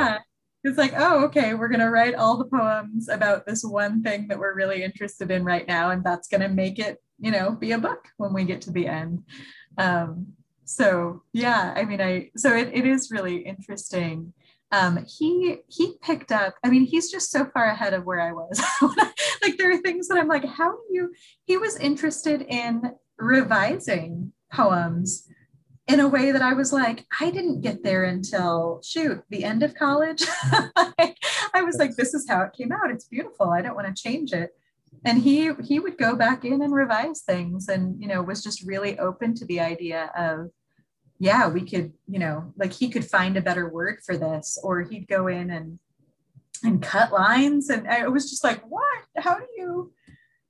It's 0.64 0.78
like, 0.78 0.94
oh, 0.96 1.26
okay, 1.26 1.54
we're 1.54 1.68
going 1.68 1.82
to 1.82 1.90
write 1.90 2.16
all 2.16 2.38
the 2.38 2.46
poems 2.46 3.10
about 3.10 3.46
this 3.46 3.64
one 3.64 4.02
thing 4.02 4.28
that 4.30 4.40
we're 4.40 4.56
really 4.56 4.84
interested 4.84 5.30
in 5.30 5.44
right 5.44 5.68
now. 5.68 5.92
And 5.92 6.04
that's 6.04 6.28
going 6.28 6.42
to 6.42 6.50
make 6.50 6.80
it, 6.80 7.02
you 7.20 7.32
know, 7.32 7.52
be 7.52 7.74
a 7.74 7.78
book 7.78 8.08
when 8.18 8.34
we 8.34 8.46
get 8.46 8.62
to 8.62 8.72
the 8.72 8.88
end. 8.88 9.24
Um, 9.78 10.28
so, 10.66 11.24
yeah, 11.34 11.74
I 11.76 11.84
mean, 11.84 12.02
I, 12.02 12.30
so 12.38 12.56
it, 12.56 12.70
it 12.74 12.86
is 12.86 13.12
really 13.12 13.38
interesting. 13.38 14.34
Um, 14.72 15.06
he 15.06 15.58
he 15.68 15.98
picked 16.02 16.32
up 16.32 16.56
i 16.64 16.70
mean 16.72 16.84
he's 16.84 17.12
just 17.12 17.30
so 17.30 17.46
far 17.46 17.66
ahead 17.66 17.94
of 17.94 18.06
where 18.06 18.20
i 18.20 18.32
was 18.32 18.60
like 19.44 19.56
there 19.60 19.72
are 19.72 19.78
things 19.78 20.08
that 20.08 20.18
i'm 20.18 20.28
like 20.28 20.44
how 20.44 20.72
do 20.72 20.84
you 20.90 21.14
he 21.46 21.60
was 21.60 21.78
interested 21.78 22.42
in 22.42 22.82
revising 23.20 24.34
poems 24.52 25.28
in 25.88 26.00
a 26.00 26.08
way 26.08 26.32
that 26.32 26.42
I 26.42 26.54
was 26.54 26.72
like, 26.72 27.06
I 27.20 27.30
didn't 27.30 27.62
get 27.62 27.84
there 27.84 28.06
until 28.06 28.82
shoot, 28.84 29.22
the 29.30 29.44
end 29.44 29.64
of 29.64 29.76
college. 29.76 30.24
I 31.54 31.62
was 31.62 31.78
like, 31.78 31.96
this 31.96 32.14
is 32.14 32.28
how 32.28 32.42
it 32.42 32.54
came 32.54 32.72
out. 32.72 32.90
It's 32.90 33.06
beautiful. 33.06 33.50
I 33.50 33.62
don't 33.62 33.76
want 33.76 33.94
to 33.94 34.02
change 34.02 34.32
it. 34.32 34.52
And 35.06 35.22
he 35.22 35.52
he 35.62 35.80
would 35.80 35.98
go 35.98 36.16
back 36.16 36.46
in 36.46 36.62
and 36.62 36.74
revise 36.74 37.22
things 37.22 37.68
and 37.68 38.00
you 38.02 38.08
know 38.08 38.22
was 38.22 38.42
just 38.42 38.64
really 38.64 38.98
open 39.00 39.34
to 39.36 39.46
the 39.46 39.60
idea 39.60 40.12
of 40.16 40.50
yeah, 41.20 41.48
we 41.48 41.62
could, 41.62 41.94
you 42.08 42.20
know, 42.20 42.54
like 42.58 42.74
he 42.74 42.90
could 42.90 43.06
find 43.06 43.38
a 43.38 43.42
better 43.42 43.70
word 43.70 44.00
for 44.06 44.18
this, 44.18 44.58
or 44.64 44.82
he'd 44.82 45.08
go 45.08 45.28
in 45.28 45.52
and 45.52 45.80
and 46.64 46.82
cut 46.82 47.12
lines. 47.12 47.70
And 47.70 47.88
I 47.88 48.08
was 48.08 48.30
just 48.30 48.44
like, 48.44 48.62
what? 48.70 48.84
How 49.18 49.36
do 49.36 49.46
you 49.56 49.94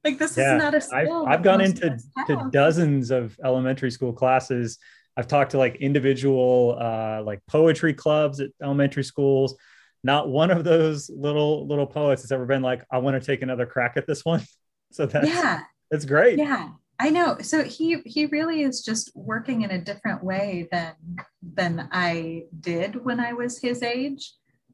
like 0.03 0.19
this 0.19 0.37
yeah, 0.37 0.55
is 0.55 0.61
not 0.61 0.75
a 0.75 0.81
skill. 0.81 1.25
I've, 1.27 1.39
I've 1.39 1.43
gone 1.43 1.61
into 1.61 1.97
to 2.27 2.49
dozens 2.51 3.11
of 3.11 3.37
elementary 3.43 3.91
school 3.91 4.13
classes. 4.13 4.77
I've 5.15 5.27
talked 5.27 5.51
to 5.51 5.57
like 5.57 5.75
individual 5.75 6.77
uh, 6.79 7.21
like 7.23 7.39
poetry 7.47 7.93
clubs 7.93 8.39
at 8.39 8.49
elementary 8.61 9.03
schools. 9.03 9.55
Not 10.03 10.27
one 10.27 10.51
of 10.51 10.63
those 10.63 11.09
little 11.09 11.67
little 11.67 11.85
poets 11.85 12.23
has 12.23 12.31
ever 12.31 12.45
been 12.45 12.61
like, 12.61 12.83
I 12.91 12.97
want 12.97 13.21
to 13.21 13.25
take 13.25 13.41
another 13.41 13.65
crack 13.65 13.93
at 13.97 14.07
this 14.07 14.25
one. 14.25 14.41
So 14.91 15.07
that's 15.07 15.27
yeah, 15.27 15.61
that's 15.89 16.05
great. 16.05 16.37
Yeah, 16.37 16.69
I 16.99 17.09
know. 17.09 17.37
So 17.41 17.63
he 17.63 17.97
he 18.05 18.27
really 18.27 18.61
is 18.61 18.83
just 18.83 19.11
working 19.15 19.63
in 19.63 19.71
a 19.71 19.81
different 19.81 20.23
way 20.23 20.67
than 20.71 20.93
than 21.41 21.89
I 21.91 22.43
did 22.59 23.03
when 23.03 23.19
I 23.19 23.33
was 23.33 23.59
his 23.59 23.81
age. 23.81 24.33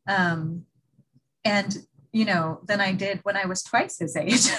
Um, 0.09 0.65
and 1.45 1.73
you 2.11 2.25
know 2.25 2.59
than 2.65 2.81
I 2.81 2.91
did 2.91 3.21
when 3.23 3.37
I 3.37 3.45
was 3.45 3.63
twice 3.63 3.99
his 3.99 4.17
age. 4.17 4.41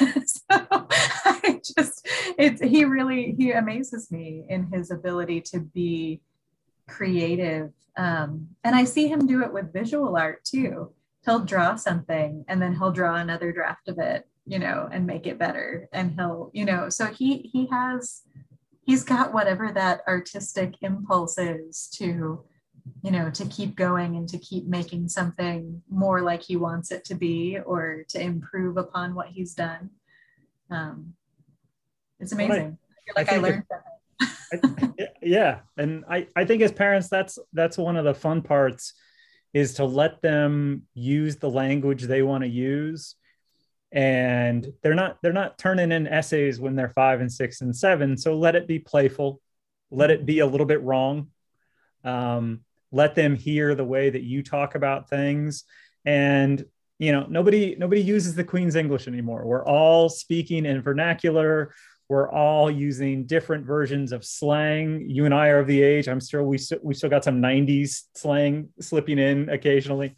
so 0.50 0.88
I 1.42 1.60
just 1.76 2.06
it's 2.38 2.60
he 2.60 2.84
really 2.84 3.34
he 3.38 3.52
amazes 3.52 4.10
me 4.10 4.44
in 4.48 4.64
his 4.64 4.90
ability 4.90 5.40
to 5.42 5.60
be 5.60 6.20
creative. 6.88 7.70
Um, 7.96 8.48
and 8.64 8.74
I 8.74 8.84
see 8.84 9.06
him 9.06 9.26
do 9.26 9.42
it 9.42 9.52
with 9.52 9.72
visual 9.72 10.16
art 10.16 10.44
too. 10.44 10.92
He'll 11.24 11.44
draw 11.44 11.76
something 11.76 12.44
and 12.48 12.60
then 12.60 12.74
he'll 12.74 12.90
draw 12.90 13.16
another 13.16 13.52
draft 13.52 13.88
of 13.88 13.98
it, 13.98 14.26
you 14.46 14.58
know, 14.58 14.88
and 14.90 15.06
make 15.06 15.26
it 15.26 15.38
better. 15.38 15.88
And 15.92 16.12
he'll, 16.12 16.50
you 16.52 16.64
know, 16.64 16.88
so 16.88 17.06
he 17.06 17.50
he 17.52 17.66
has 17.70 18.22
he's 18.82 19.04
got 19.04 19.32
whatever 19.32 19.70
that 19.72 20.00
artistic 20.08 20.74
impulse 20.82 21.38
is 21.38 21.88
to 21.98 22.44
you 23.02 23.10
know 23.10 23.30
to 23.30 23.44
keep 23.46 23.76
going 23.76 24.16
and 24.16 24.28
to 24.28 24.38
keep 24.38 24.66
making 24.66 25.08
something 25.08 25.80
more 25.88 26.22
like 26.22 26.42
he 26.42 26.56
wants 26.56 26.90
it 26.90 27.04
to 27.04 27.14
be 27.14 27.58
or 27.66 28.04
to 28.08 28.20
improve 28.20 28.78
upon 28.78 29.14
what 29.14 29.28
he's 29.28 29.54
done 29.54 29.90
um, 30.70 31.12
it's 32.20 32.32
amazing. 32.32 32.78
I, 33.16 33.20
I 33.20 33.24
feel 33.24 33.24
like 33.24 33.32
I, 33.32 33.34
I 33.34 33.38
learned 33.38 33.64
from 34.60 34.94
it. 34.98 35.14
yeah 35.22 35.60
and 35.78 36.04
I, 36.08 36.26
I 36.36 36.44
think 36.44 36.60
as 36.60 36.72
parents 36.72 37.08
that's 37.08 37.38
that's 37.52 37.78
one 37.78 37.96
of 37.96 38.04
the 38.04 38.14
fun 38.14 38.42
parts 38.42 38.94
is 39.52 39.74
to 39.74 39.84
let 39.84 40.22
them 40.22 40.82
use 40.94 41.36
the 41.36 41.50
language 41.50 42.04
they 42.04 42.22
want 42.22 42.44
to 42.44 42.48
use. 42.48 43.16
And 43.92 44.72
they're 44.82 44.94
not 44.94 45.18
they're 45.22 45.32
not 45.32 45.58
turning 45.58 45.90
in 45.90 46.06
essays 46.06 46.60
when 46.60 46.76
they're 46.76 46.90
five 46.90 47.20
and 47.20 47.32
six 47.32 47.60
and 47.60 47.74
seven 47.74 48.16
so 48.16 48.36
let 48.36 48.54
it 48.54 48.68
be 48.68 48.78
playful. 48.78 49.40
Let 49.90 50.10
it 50.10 50.24
be 50.24 50.38
a 50.38 50.46
little 50.46 50.66
bit 50.66 50.82
wrong. 50.82 51.28
Um, 52.04 52.60
let 52.92 53.16
them 53.16 53.34
hear 53.34 53.74
the 53.74 53.84
way 53.84 54.10
that 54.10 54.22
you 54.22 54.44
talk 54.44 54.76
about 54.76 55.10
things. 55.10 55.64
And 56.04 56.64
you 57.00 57.12
know 57.12 57.26
nobody 57.28 57.74
nobody 57.76 58.02
uses 58.02 58.34
the 58.34 58.44
queen's 58.44 58.76
english 58.76 59.08
anymore. 59.08 59.44
We're 59.44 59.66
all 59.66 60.08
speaking 60.08 60.66
in 60.66 60.82
vernacular 60.82 61.74
we're 62.10 62.30
all 62.30 62.70
using 62.70 63.24
different 63.24 63.64
versions 63.64 64.10
of 64.10 64.24
slang. 64.24 65.08
You 65.08 65.24
and 65.24 65.32
i 65.32 65.48
are 65.48 65.60
of 65.60 65.66
the 65.66 65.82
age 65.82 66.08
i'm 66.08 66.20
sure 66.20 66.42
we, 66.42 66.58
we 66.82 66.92
still 66.92 67.08
got 67.08 67.24
some 67.24 67.40
90s 67.40 68.02
slang 68.14 68.68
slipping 68.80 69.18
in 69.18 69.48
occasionally. 69.48 70.14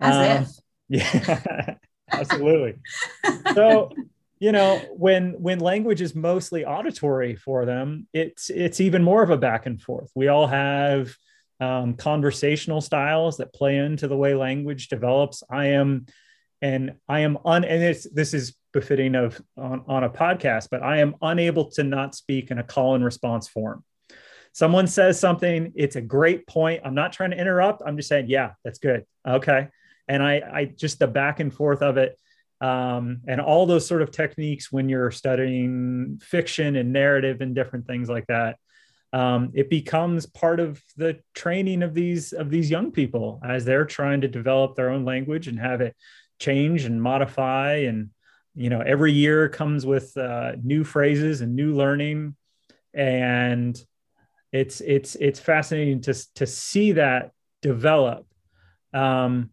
As 0.00 0.16
um, 0.16 0.42
if. 0.42 1.04
yeah 1.16 1.74
absolutely. 2.10 2.80
So 3.54 3.92
you 4.40 4.52
know 4.52 4.82
when 4.90 5.34
when 5.40 5.60
language 5.60 6.00
is 6.00 6.14
mostly 6.14 6.64
auditory 6.64 7.36
for 7.36 7.64
them 7.64 8.08
it's 8.12 8.50
it's 8.50 8.80
even 8.80 9.02
more 9.04 9.22
of 9.22 9.30
a 9.30 9.38
back 9.38 9.66
and 9.66 9.80
forth. 9.80 10.10
We 10.14 10.28
all 10.28 10.48
have 10.48 11.14
um, 11.60 11.94
conversational 11.94 12.80
styles 12.80 13.36
that 13.36 13.52
play 13.52 13.76
into 13.76 14.08
the 14.08 14.16
way 14.16 14.34
language 14.34 14.88
develops. 14.88 15.42
I 15.48 15.66
am, 15.66 16.06
and 16.62 16.94
I 17.08 17.20
am 17.20 17.38
un, 17.44 17.64
and 17.64 17.82
it's, 17.82 18.08
this 18.10 18.34
is 18.34 18.54
befitting 18.72 19.14
of 19.14 19.40
on, 19.56 19.84
on 19.86 20.04
a 20.04 20.10
podcast, 20.10 20.68
but 20.70 20.82
I 20.82 20.98
am 20.98 21.14
unable 21.22 21.70
to 21.72 21.84
not 21.84 22.14
speak 22.14 22.50
in 22.50 22.58
a 22.58 22.62
call 22.62 22.94
and 22.94 23.04
response 23.04 23.48
form. 23.48 23.84
Someone 24.52 24.86
says 24.86 25.18
something, 25.18 25.72
it's 25.76 25.96
a 25.96 26.00
great 26.00 26.46
point. 26.46 26.82
I'm 26.84 26.94
not 26.94 27.12
trying 27.12 27.30
to 27.30 27.38
interrupt. 27.38 27.82
I'm 27.86 27.96
just 27.96 28.08
saying, 28.08 28.26
yeah, 28.28 28.52
that's 28.64 28.78
good. 28.78 29.04
Okay. 29.26 29.68
And 30.08 30.22
I, 30.22 30.42
I 30.52 30.64
just 30.64 30.98
the 30.98 31.06
back 31.06 31.40
and 31.40 31.54
forth 31.54 31.82
of 31.82 31.96
it. 31.96 32.18
Um, 32.60 33.22
and 33.26 33.40
all 33.40 33.64
those 33.64 33.86
sort 33.86 34.02
of 34.02 34.10
techniques 34.10 34.70
when 34.70 34.88
you're 34.88 35.10
studying 35.10 36.20
fiction 36.22 36.76
and 36.76 36.92
narrative 36.92 37.40
and 37.40 37.54
different 37.54 37.86
things 37.86 38.08
like 38.08 38.26
that 38.26 38.56
um, 39.12 39.50
it 39.54 39.68
becomes 39.68 40.26
part 40.26 40.60
of 40.60 40.82
the 40.96 41.18
training 41.34 41.82
of 41.82 41.94
these 41.94 42.32
of 42.32 42.50
these 42.50 42.70
young 42.70 42.92
people 42.92 43.40
as 43.44 43.64
they're 43.64 43.84
trying 43.84 44.20
to 44.20 44.28
develop 44.28 44.76
their 44.76 44.90
own 44.90 45.04
language 45.04 45.48
and 45.48 45.58
have 45.58 45.80
it 45.80 45.96
change 46.38 46.84
and 46.84 47.02
modify 47.02 47.74
and 47.74 48.10
you 48.54 48.70
know 48.70 48.80
every 48.80 49.12
year 49.12 49.48
comes 49.48 49.86
with 49.86 50.16
uh, 50.16 50.52
new 50.62 50.84
phrases 50.84 51.40
and 51.40 51.54
new 51.54 51.74
learning 51.74 52.34
and 52.94 53.82
it's 54.52 54.80
it's 54.80 55.14
it's 55.16 55.38
fascinating 55.38 56.00
to 56.00 56.14
to 56.34 56.46
see 56.46 56.92
that 56.92 57.32
develop 57.62 58.26
um, 58.92 59.50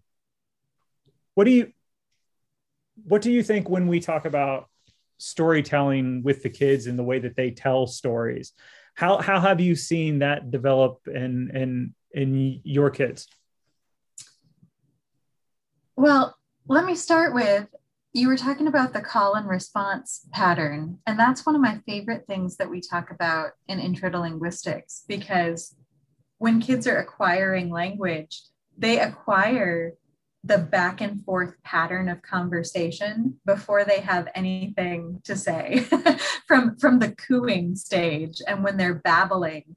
what 1.36 1.44
do 1.44 1.51
you 1.51 1.72
what 3.04 3.22
do 3.22 3.32
you 3.32 3.44
think 3.44 3.70
when 3.70 3.88
we 3.88 4.00
talk 4.00 4.25
about 4.25 4.68
storytelling 5.20 6.24
with 6.24 6.44
the 6.44 6.50
kids 6.50 6.88
and 6.88 6.98
the 6.98 7.04
way 7.04 7.20
that 7.20 7.36
they 7.36 7.51
tell 7.51 7.86
stories 7.86 8.54
how 8.96 9.18
how 9.18 9.39
have 9.39 9.60
you 9.60 9.75
seen 9.75 10.20
that 10.20 10.50
develop 10.50 11.08
in 11.08 11.51
in 11.54 11.94
in 12.12 12.62
your 12.63 12.89
kids? 12.89 13.27
Well, 15.96 16.36
let 16.68 16.86
me 16.86 16.96
start 16.96 17.34
with 17.34 17.68
you 18.17 18.27
were 18.27 18.36
talking 18.38 18.65
about 18.65 18.93
the 18.93 19.01
call 19.01 19.36
and 19.36 19.47
response 19.47 20.27
pattern, 20.31 20.97
and 21.05 21.19
that's 21.19 21.45
one 21.45 21.53
of 21.53 21.62
my 21.62 21.79
favorite 21.86 22.25
things 22.25 22.57
that 22.57 22.69
we 22.69 22.81
talk 22.81 23.12
about 23.12 23.51
in 23.67 23.79
intro 23.79 24.09
to 24.09 24.19
linguistics 24.19 25.03
because 25.07 25.75
when 26.39 26.59
kids 26.59 26.88
are 26.88 26.97
acquiring 26.97 27.69
language, 27.69 28.41
they 28.75 29.00
acquire 29.00 29.93
the 30.43 30.57
back 30.57 31.00
and 31.00 31.24
forth 31.25 31.53
pattern 31.63 32.09
of 32.09 32.21
conversation 32.24 33.39
before 33.45 33.83
they 33.83 34.00
have 34.00 34.27
anything 34.33 35.21
to 35.24 35.36
say 35.36 35.86
from 36.47 36.75
from 36.77 37.00
the 37.00 37.12
cooing 37.12 37.75
stage 37.75 38.41
and 38.47 38.63
when 38.63 38.77
they're 38.77 38.95
babbling 38.95 39.75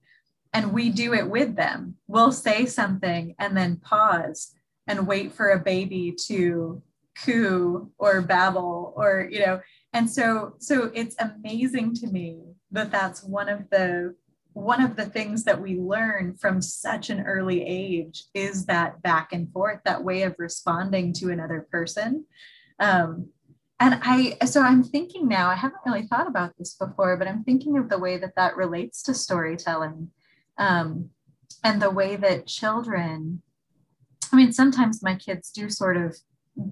and 0.52 0.73
we 0.73 0.88
do 0.88 1.12
it 1.12 1.28
with 1.28 1.56
them. 1.56 1.97
We'll 2.06 2.32
say 2.32 2.66
something 2.66 3.35
and 3.38 3.56
then 3.56 3.76
pause 3.76 4.54
and 4.87 5.06
wait 5.06 5.32
for 5.32 5.50
a 5.50 5.59
baby 5.59 6.14
to 6.26 6.82
coo 7.25 7.91
or 7.99 8.23
babble 8.23 8.93
or 8.97 9.29
you 9.31 9.41
know 9.41 9.61
and 9.93 10.09
so 10.09 10.55
so 10.59 10.91
it's 10.95 11.17
amazing 11.19 11.95
to 11.95 12.07
me 12.07 12.41
that 12.71 12.91
that's 12.91 13.23
one 13.23 13.49
of 13.49 13.69
the 13.71 14.15
one 14.53 14.83
of 14.83 14.97
the 14.97 15.07
things 15.07 15.45
that 15.45 15.61
we 15.61 15.77
learn 15.77 16.35
from 16.35 16.61
such 16.61 17.09
an 17.09 17.21
early 17.21 17.62
age 17.65 18.25
is 18.35 18.67
that 18.67 19.00
back 19.03 19.33
and 19.33 19.53
forth 19.53 19.81
that 19.85 20.03
way 20.03 20.23
of 20.23 20.35
responding 20.39 21.12
to 21.12 21.31
another 21.31 21.69
person. 21.71 22.25
Um, 22.81 23.29
and 23.81 23.99
i 24.03 24.37
so 24.45 24.62
i'm 24.62 24.85
thinking 24.85 25.27
now 25.27 25.49
i 25.49 25.55
haven't 25.55 25.81
really 25.87 26.07
thought 26.07 26.29
about 26.29 26.53
this 26.59 26.75
before 26.75 27.17
but 27.17 27.27
i'm 27.27 27.43
thinking 27.43 27.77
of 27.77 27.89
the 27.89 27.99
way 27.99 28.19
that 28.19 28.37
that 28.37 28.57
relates 28.57 29.03
to 29.03 29.15
storytelling 29.15 30.09
um, 30.59 31.09
and 31.65 31.81
the 31.81 31.91
way 31.91 32.15
that 32.15 32.47
children 32.47 33.43
i 34.33 34.37
mean 34.37 34.53
sometimes 34.53 35.03
my 35.03 35.15
kids 35.15 35.50
do 35.50 35.69
sort 35.69 35.97
of 35.97 36.17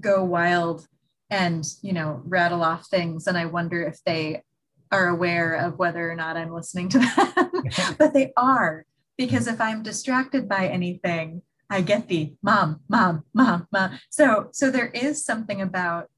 go 0.00 0.24
wild 0.24 0.86
and 1.30 1.64
you 1.82 1.92
know 1.92 2.22
rattle 2.24 2.62
off 2.62 2.86
things. 2.86 3.26
And 3.26 3.36
i 3.36 3.44
wonder 3.44 3.82
if 3.82 4.02
they 4.04 4.42
are 4.90 5.08
aware 5.08 5.54
of 5.54 5.78
whether 5.78 6.10
or 6.10 6.14
not 6.14 6.36
i'm 6.36 6.52
listening 6.52 6.88
to 6.90 6.98
them. 6.98 7.96
But 7.98 8.14
they 8.14 8.32
are 8.36 8.86
because 9.16 9.46
if 9.46 9.60
i'm 9.60 9.82
distracted 9.82 10.48
by 10.48 10.68
anything 10.68 11.42
i 11.68 11.80
get 11.82 12.08
the 12.08 12.34
mom 12.42 12.80
mom 12.88 13.24
mom 13.34 13.66
mom. 13.72 13.98
So 14.10 14.48
so 14.52 14.70
there 14.70 14.88
is 14.88 15.24
something 15.24 15.60
about 15.60 16.08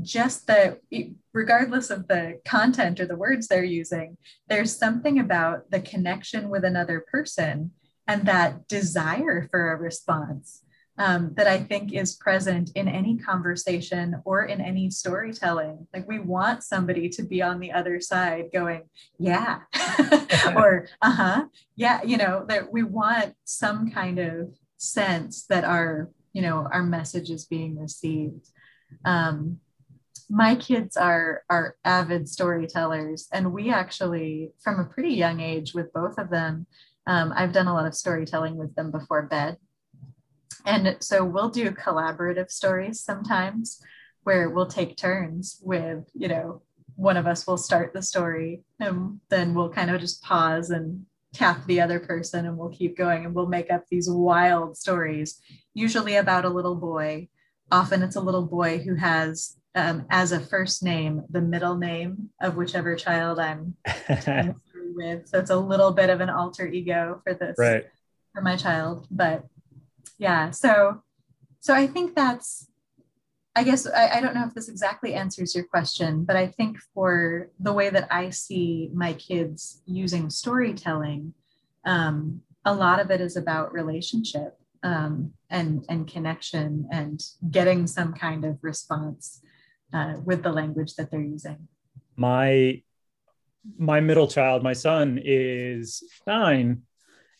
just 0.00 0.46
the 0.46 0.78
regardless 1.32 1.90
of 1.90 2.08
the 2.08 2.40
content 2.44 3.00
or 3.00 3.06
the 3.06 3.16
words 3.16 3.46
they're 3.46 3.64
using 3.64 4.16
there's 4.48 4.76
something 4.76 5.18
about 5.18 5.70
the 5.70 5.80
connection 5.80 6.48
with 6.48 6.64
another 6.64 7.04
person 7.10 7.72
and 8.06 8.26
that 8.26 8.66
desire 8.68 9.48
for 9.50 9.72
a 9.72 9.76
response 9.76 10.61
um, 10.98 11.32
that 11.34 11.46
I 11.46 11.58
think 11.58 11.92
is 11.92 12.14
present 12.14 12.70
in 12.74 12.86
any 12.86 13.16
conversation 13.16 14.20
or 14.24 14.44
in 14.44 14.60
any 14.60 14.90
storytelling. 14.90 15.86
Like 15.92 16.06
we 16.06 16.18
want 16.18 16.62
somebody 16.62 17.08
to 17.10 17.22
be 17.22 17.40
on 17.40 17.60
the 17.60 17.72
other 17.72 18.00
side 18.00 18.50
going, 18.52 18.82
yeah, 19.18 19.60
or 20.56 20.88
uh 21.00 21.10
huh, 21.10 21.44
yeah, 21.76 22.02
you 22.02 22.18
know, 22.18 22.44
that 22.48 22.70
we 22.70 22.82
want 22.82 23.34
some 23.44 23.90
kind 23.90 24.18
of 24.18 24.54
sense 24.76 25.46
that 25.46 25.64
our, 25.64 26.10
you 26.32 26.42
know, 26.42 26.68
our 26.70 26.82
message 26.82 27.30
is 27.30 27.46
being 27.46 27.78
received. 27.78 28.48
Um, 29.04 29.60
my 30.28 30.54
kids 30.54 30.96
are 30.96 31.42
are 31.48 31.76
avid 31.84 32.28
storytellers, 32.28 33.28
and 33.32 33.52
we 33.52 33.70
actually, 33.70 34.52
from 34.62 34.78
a 34.78 34.84
pretty 34.84 35.14
young 35.14 35.40
age, 35.40 35.72
with 35.74 35.92
both 35.92 36.18
of 36.18 36.28
them, 36.28 36.66
um, 37.06 37.32
I've 37.34 37.52
done 37.52 37.66
a 37.66 37.74
lot 37.74 37.86
of 37.86 37.94
storytelling 37.94 38.56
with 38.56 38.74
them 38.74 38.90
before 38.90 39.22
bed 39.22 39.56
and 40.64 40.96
so 41.00 41.24
we'll 41.24 41.48
do 41.48 41.70
collaborative 41.70 42.50
stories 42.50 43.00
sometimes 43.00 43.80
where 44.24 44.50
we'll 44.50 44.66
take 44.66 44.96
turns 44.96 45.60
with, 45.62 46.04
you 46.14 46.28
know, 46.28 46.62
one 46.96 47.16
of 47.16 47.26
us 47.26 47.46
will 47.46 47.56
start 47.56 47.92
the 47.92 48.02
story 48.02 48.62
and 48.78 49.20
then 49.28 49.54
we'll 49.54 49.70
kind 49.70 49.90
of 49.90 50.00
just 50.00 50.22
pause 50.22 50.70
and 50.70 51.04
tap 51.32 51.64
the 51.66 51.80
other 51.80 51.98
person 51.98 52.46
and 52.46 52.56
we'll 52.56 52.68
keep 52.68 52.96
going 52.96 53.24
and 53.24 53.34
we'll 53.34 53.46
make 53.46 53.70
up 53.70 53.84
these 53.88 54.08
wild 54.08 54.76
stories, 54.76 55.40
usually 55.74 56.16
about 56.16 56.44
a 56.44 56.50
little 56.50 56.76
boy. 56.76 57.28
Often 57.70 58.02
it's 58.02 58.16
a 58.16 58.20
little 58.20 58.46
boy 58.46 58.78
who 58.78 58.94
has 58.94 59.56
um, 59.74 60.04
as 60.10 60.32
a 60.32 60.40
first 60.40 60.82
name 60.82 61.24
the 61.30 61.40
middle 61.40 61.76
name 61.76 62.28
of 62.40 62.56
whichever 62.56 62.94
child 62.94 63.38
I'm, 63.38 63.74
with. 64.94 65.26
So 65.28 65.38
it's 65.38 65.50
a 65.50 65.56
little 65.56 65.92
bit 65.92 66.10
of 66.10 66.20
an 66.20 66.30
alter 66.30 66.66
ego 66.66 67.20
for 67.24 67.34
this 67.34 67.56
right. 67.58 67.86
for 68.34 68.42
my 68.42 68.56
child, 68.56 69.06
but 69.10 69.44
yeah 70.18 70.50
so 70.50 71.02
so 71.60 71.74
i 71.74 71.86
think 71.86 72.14
that's 72.14 72.68
i 73.56 73.62
guess 73.62 73.86
I, 73.86 74.18
I, 74.18 74.20
don't 74.20 74.34
know 74.34 74.46
if 74.46 74.54
this 74.54 74.68
exactly 74.68 75.14
answers 75.14 75.54
your 75.54 75.64
question 75.64 76.24
but 76.24 76.36
i 76.36 76.46
think 76.46 76.78
for 76.94 77.50
the 77.60 77.72
way 77.72 77.90
that 77.90 78.08
i 78.10 78.30
see 78.30 78.90
my 78.94 79.12
kids 79.14 79.82
using 79.86 80.30
storytelling 80.30 81.34
um, 81.84 82.42
a 82.64 82.74
lot 82.74 83.00
of 83.00 83.10
it 83.10 83.20
is 83.20 83.36
about 83.36 83.72
relationship 83.72 84.56
um, 84.82 85.32
and 85.50 85.84
and 85.88 86.06
connection 86.06 86.88
and 86.90 87.22
getting 87.50 87.86
some 87.86 88.12
kind 88.12 88.44
of 88.44 88.58
response 88.62 89.40
uh, 89.92 90.14
with 90.24 90.42
the 90.42 90.52
language 90.52 90.94
that 90.94 91.10
they're 91.10 91.20
using. 91.20 91.68
My 92.16 92.82
my 93.78 94.00
middle 94.00 94.26
child 94.26 94.62
my 94.62 94.72
son 94.72 95.20
is 95.22 96.02
nine 96.26 96.82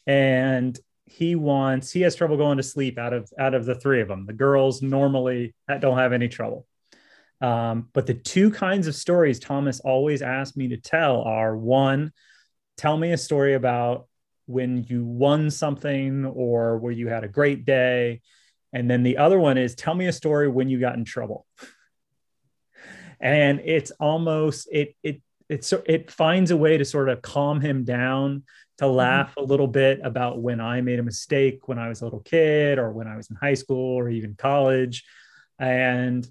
and 0.06 0.78
he 1.12 1.34
wants 1.34 1.92
he 1.92 2.00
has 2.02 2.14
trouble 2.14 2.36
going 2.36 2.56
to 2.56 2.62
sleep 2.62 2.98
out 2.98 3.12
of 3.12 3.30
out 3.38 3.54
of 3.54 3.64
the 3.64 3.74
three 3.74 4.00
of 4.00 4.08
them 4.08 4.26
the 4.26 4.32
girls 4.32 4.82
normally 4.82 5.54
don't 5.80 5.98
have 5.98 6.12
any 6.12 6.28
trouble. 6.28 6.66
Um, 7.40 7.88
but 7.92 8.06
the 8.06 8.14
two 8.14 8.50
kinds 8.50 8.86
of 8.86 8.94
stories 8.94 9.38
thomas 9.38 9.80
always 9.80 10.22
asked 10.22 10.56
me 10.56 10.68
to 10.68 10.76
tell 10.76 11.22
are 11.22 11.56
one 11.56 12.12
tell 12.76 12.96
me 12.96 13.12
a 13.12 13.18
story 13.18 13.54
about 13.54 14.06
when 14.46 14.84
you 14.84 15.04
won 15.04 15.50
something 15.50 16.24
or 16.24 16.78
where 16.78 16.92
you 16.92 17.08
had 17.08 17.24
a 17.24 17.28
great 17.28 17.64
day. 17.64 18.20
And 18.72 18.90
then 18.90 19.02
the 19.02 19.18
other 19.18 19.38
one 19.38 19.58
is 19.58 19.74
tell 19.74 19.94
me 19.94 20.06
a 20.06 20.12
story 20.12 20.48
when 20.48 20.68
you 20.68 20.80
got 20.80 20.96
in 20.96 21.04
trouble. 21.04 21.46
And 23.24 23.60
it's 23.64 23.92
almost 24.00 24.66
it 24.72 24.96
it 25.04 25.22
it's 25.48 25.72
it 25.86 26.10
finds 26.10 26.50
a 26.50 26.56
way 26.56 26.76
to 26.76 26.84
sort 26.84 27.08
of 27.08 27.22
calm 27.22 27.60
him 27.60 27.84
down 27.84 28.42
to 28.78 28.84
mm-hmm. 28.84 28.96
laugh 28.96 29.36
a 29.36 29.42
little 29.42 29.66
bit 29.66 30.00
about 30.02 30.40
when 30.40 30.60
I 30.60 30.80
made 30.80 30.98
a 30.98 31.02
mistake 31.02 31.68
when 31.68 31.78
I 31.78 31.88
was 31.88 32.00
a 32.00 32.04
little 32.04 32.20
kid 32.20 32.78
or 32.78 32.92
when 32.92 33.06
I 33.06 33.16
was 33.16 33.30
in 33.30 33.36
high 33.36 33.54
school 33.54 33.98
or 33.98 34.08
even 34.08 34.34
college. 34.34 35.04
And 35.58 36.26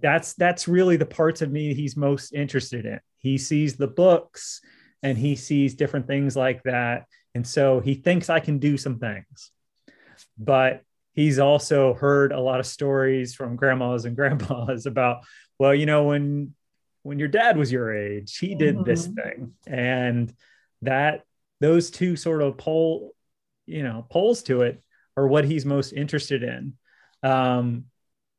that's 0.00 0.34
that's 0.34 0.66
really 0.66 0.96
the 0.96 1.06
parts 1.06 1.42
of 1.42 1.50
me 1.50 1.74
he's 1.74 1.96
most 1.96 2.32
interested 2.32 2.86
in. 2.86 3.00
He 3.18 3.38
sees 3.38 3.76
the 3.76 3.86
books 3.86 4.60
and 5.02 5.16
he 5.16 5.36
sees 5.36 5.74
different 5.74 6.06
things 6.06 6.36
like 6.36 6.62
that. 6.64 7.06
And 7.34 7.46
so 7.46 7.80
he 7.80 7.94
thinks 7.94 8.30
I 8.30 8.40
can 8.40 8.58
do 8.58 8.76
some 8.76 8.98
things. 8.98 9.52
But 10.38 10.82
he's 11.12 11.38
also 11.38 11.94
heard 11.94 12.32
a 12.32 12.40
lot 12.40 12.60
of 12.60 12.66
stories 12.66 13.34
from 13.34 13.56
grandmas 13.56 14.04
and 14.04 14.16
grandpas 14.16 14.86
about, 14.86 15.24
well, 15.58 15.74
you 15.74 15.86
know, 15.86 16.04
when 16.04 16.54
when 17.02 17.18
your 17.18 17.28
dad 17.28 17.56
was 17.56 17.72
your 17.72 17.94
age, 17.94 18.36
he 18.36 18.54
did 18.54 18.76
mm-hmm. 18.76 18.84
this 18.84 19.06
thing. 19.06 19.52
And 19.66 20.32
that 20.82 21.24
those 21.60 21.90
two 21.90 22.16
sort 22.16 22.42
of 22.42 22.56
pole, 22.56 23.14
you 23.66 23.82
know, 23.82 24.06
poles 24.10 24.42
to 24.44 24.62
it 24.62 24.82
are 25.16 25.26
what 25.26 25.44
he's 25.44 25.66
most 25.66 25.92
interested 25.92 26.42
in. 26.42 26.74
Um, 27.22 27.84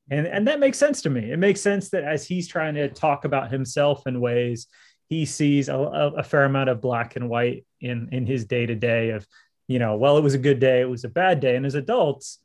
and, 0.09 0.27
and 0.27 0.47
that 0.47 0.59
makes 0.59 0.77
sense 0.77 1.03
to 1.03 1.09
me. 1.09 1.31
It 1.31 1.37
makes 1.37 1.61
sense 1.61 1.89
that 1.89 2.03
as 2.03 2.25
he's 2.25 2.47
trying 2.47 2.75
to 2.75 2.89
talk 2.89 3.25
about 3.25 3.51
himself 3.51 4.07
in 4.07 4.19
ways, 4.19 4.67
he 5.07 5.25
sees 5.25 5.69
a, 5.69 5.75
a 5.75 6.23
fair 6.23 6.45
amount 6.45 6.69
of 6.69 6.81
black 6.81 7.15
and 7.15 7.29
white 7.29 7.65
in, 7.79 8.09
in 8.11 8.25
his 8.25 8.45
day 8.45 8.65
to 8.65 8.75
day 8.75 9.11
of, 9.11 9.27
you 9.67 9.77
know, 9.77 9.95
well, 9.95 10.17
it 10.17 10.23
was 10.23 10.33
a 10.33 10.39
good 10.39 10.59
day, 10.59 10.81
it 10.81 10.89
was 10.89 11.03
a 11.03 11.09
bad 11.09 11.39
day. 11.39 11.55
And 11.55 11.65
as 11.65 11.75
adults, 11.75 12.39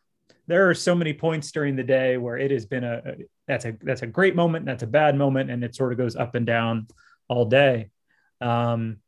there 0.47 0.69
are 0.69 0.75
so 0.75 0.95
many 0.95 1.13
points 1.13 1.51
during 1.51 1.77
the 1.77 1.83
day 1.83 2.17
where 2.17 2.37
it 2.37 2.51
has 2.51 2.67
been 2.67 2.85
a, 2.85 3.03
a 3.05 3.15
that's 3.49 3.65
a 3.65 3.77
that's 3.83 4.03
a 4.03 4.07
great 4.07 4.37
moment, 4.37 4.65
that's 4.65 4.83
a 4.83 4.89
bad 4.89 5.17
moment, 5.17 5.51
and 5.51 5.65
it 5.65 5.75
sort 5.75 5.93
of 5.93 5.99
goes 5.99 6.17
up 6.17 6.35
and 6.35 6.47
down 6.47 6.89
all 7.29 7.45
day. 7.47 7.91
Um, 8.41 8.99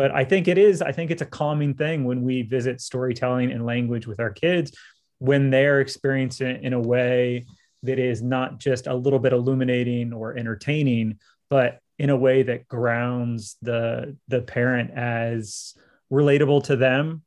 but 0.00 0.12
I 0.12 0.24
think 0.24 0.48
it 0.48 0.56
is, 0.56 0.80
I 0.80 0.92
think 0.92 1.10
it's 1.10 1.20
a 1.20 1.26
calming 1.26 1.74
thing 1.74 2.04
when 2.04 2.22
we 2.22 2.40
visit 2.40 2.80
storytelling 2.80 3.52
and 3.52 3.66
language 3.66 4.06
with 4.06 4.18
our 4.18 4.30
kids 4.30 4.72
when 5.18 5.50
they're 5.50 5.82
experiencing 5.82 6.46
it 6.46 6.64
in 6.64 6.72
a 6.72 6.80
way 6.80 7.44
that 7.82 7.98
is 7.98 8.22
not 8.22 8.58
just 8.58 8.86
a 8.86 8.94
little 8.94 9.18
bit 9.18 9.34
illuminating 9.34 10.14
or 10.14 10.38
entertaining, 10.38 11.18
but 11.50 11.80
in 11.98 12.08
a 12.08 12.16
way 12.16 12.42
that 12.44 12.66
grounds 12.66 13.58
the 13.60 14.16
the 14.28 14.40
parent 14.40 14.90
as 14.92 15.74
relatable 16.10 16.64
to 16.64 16.76
them. 16.76 17.20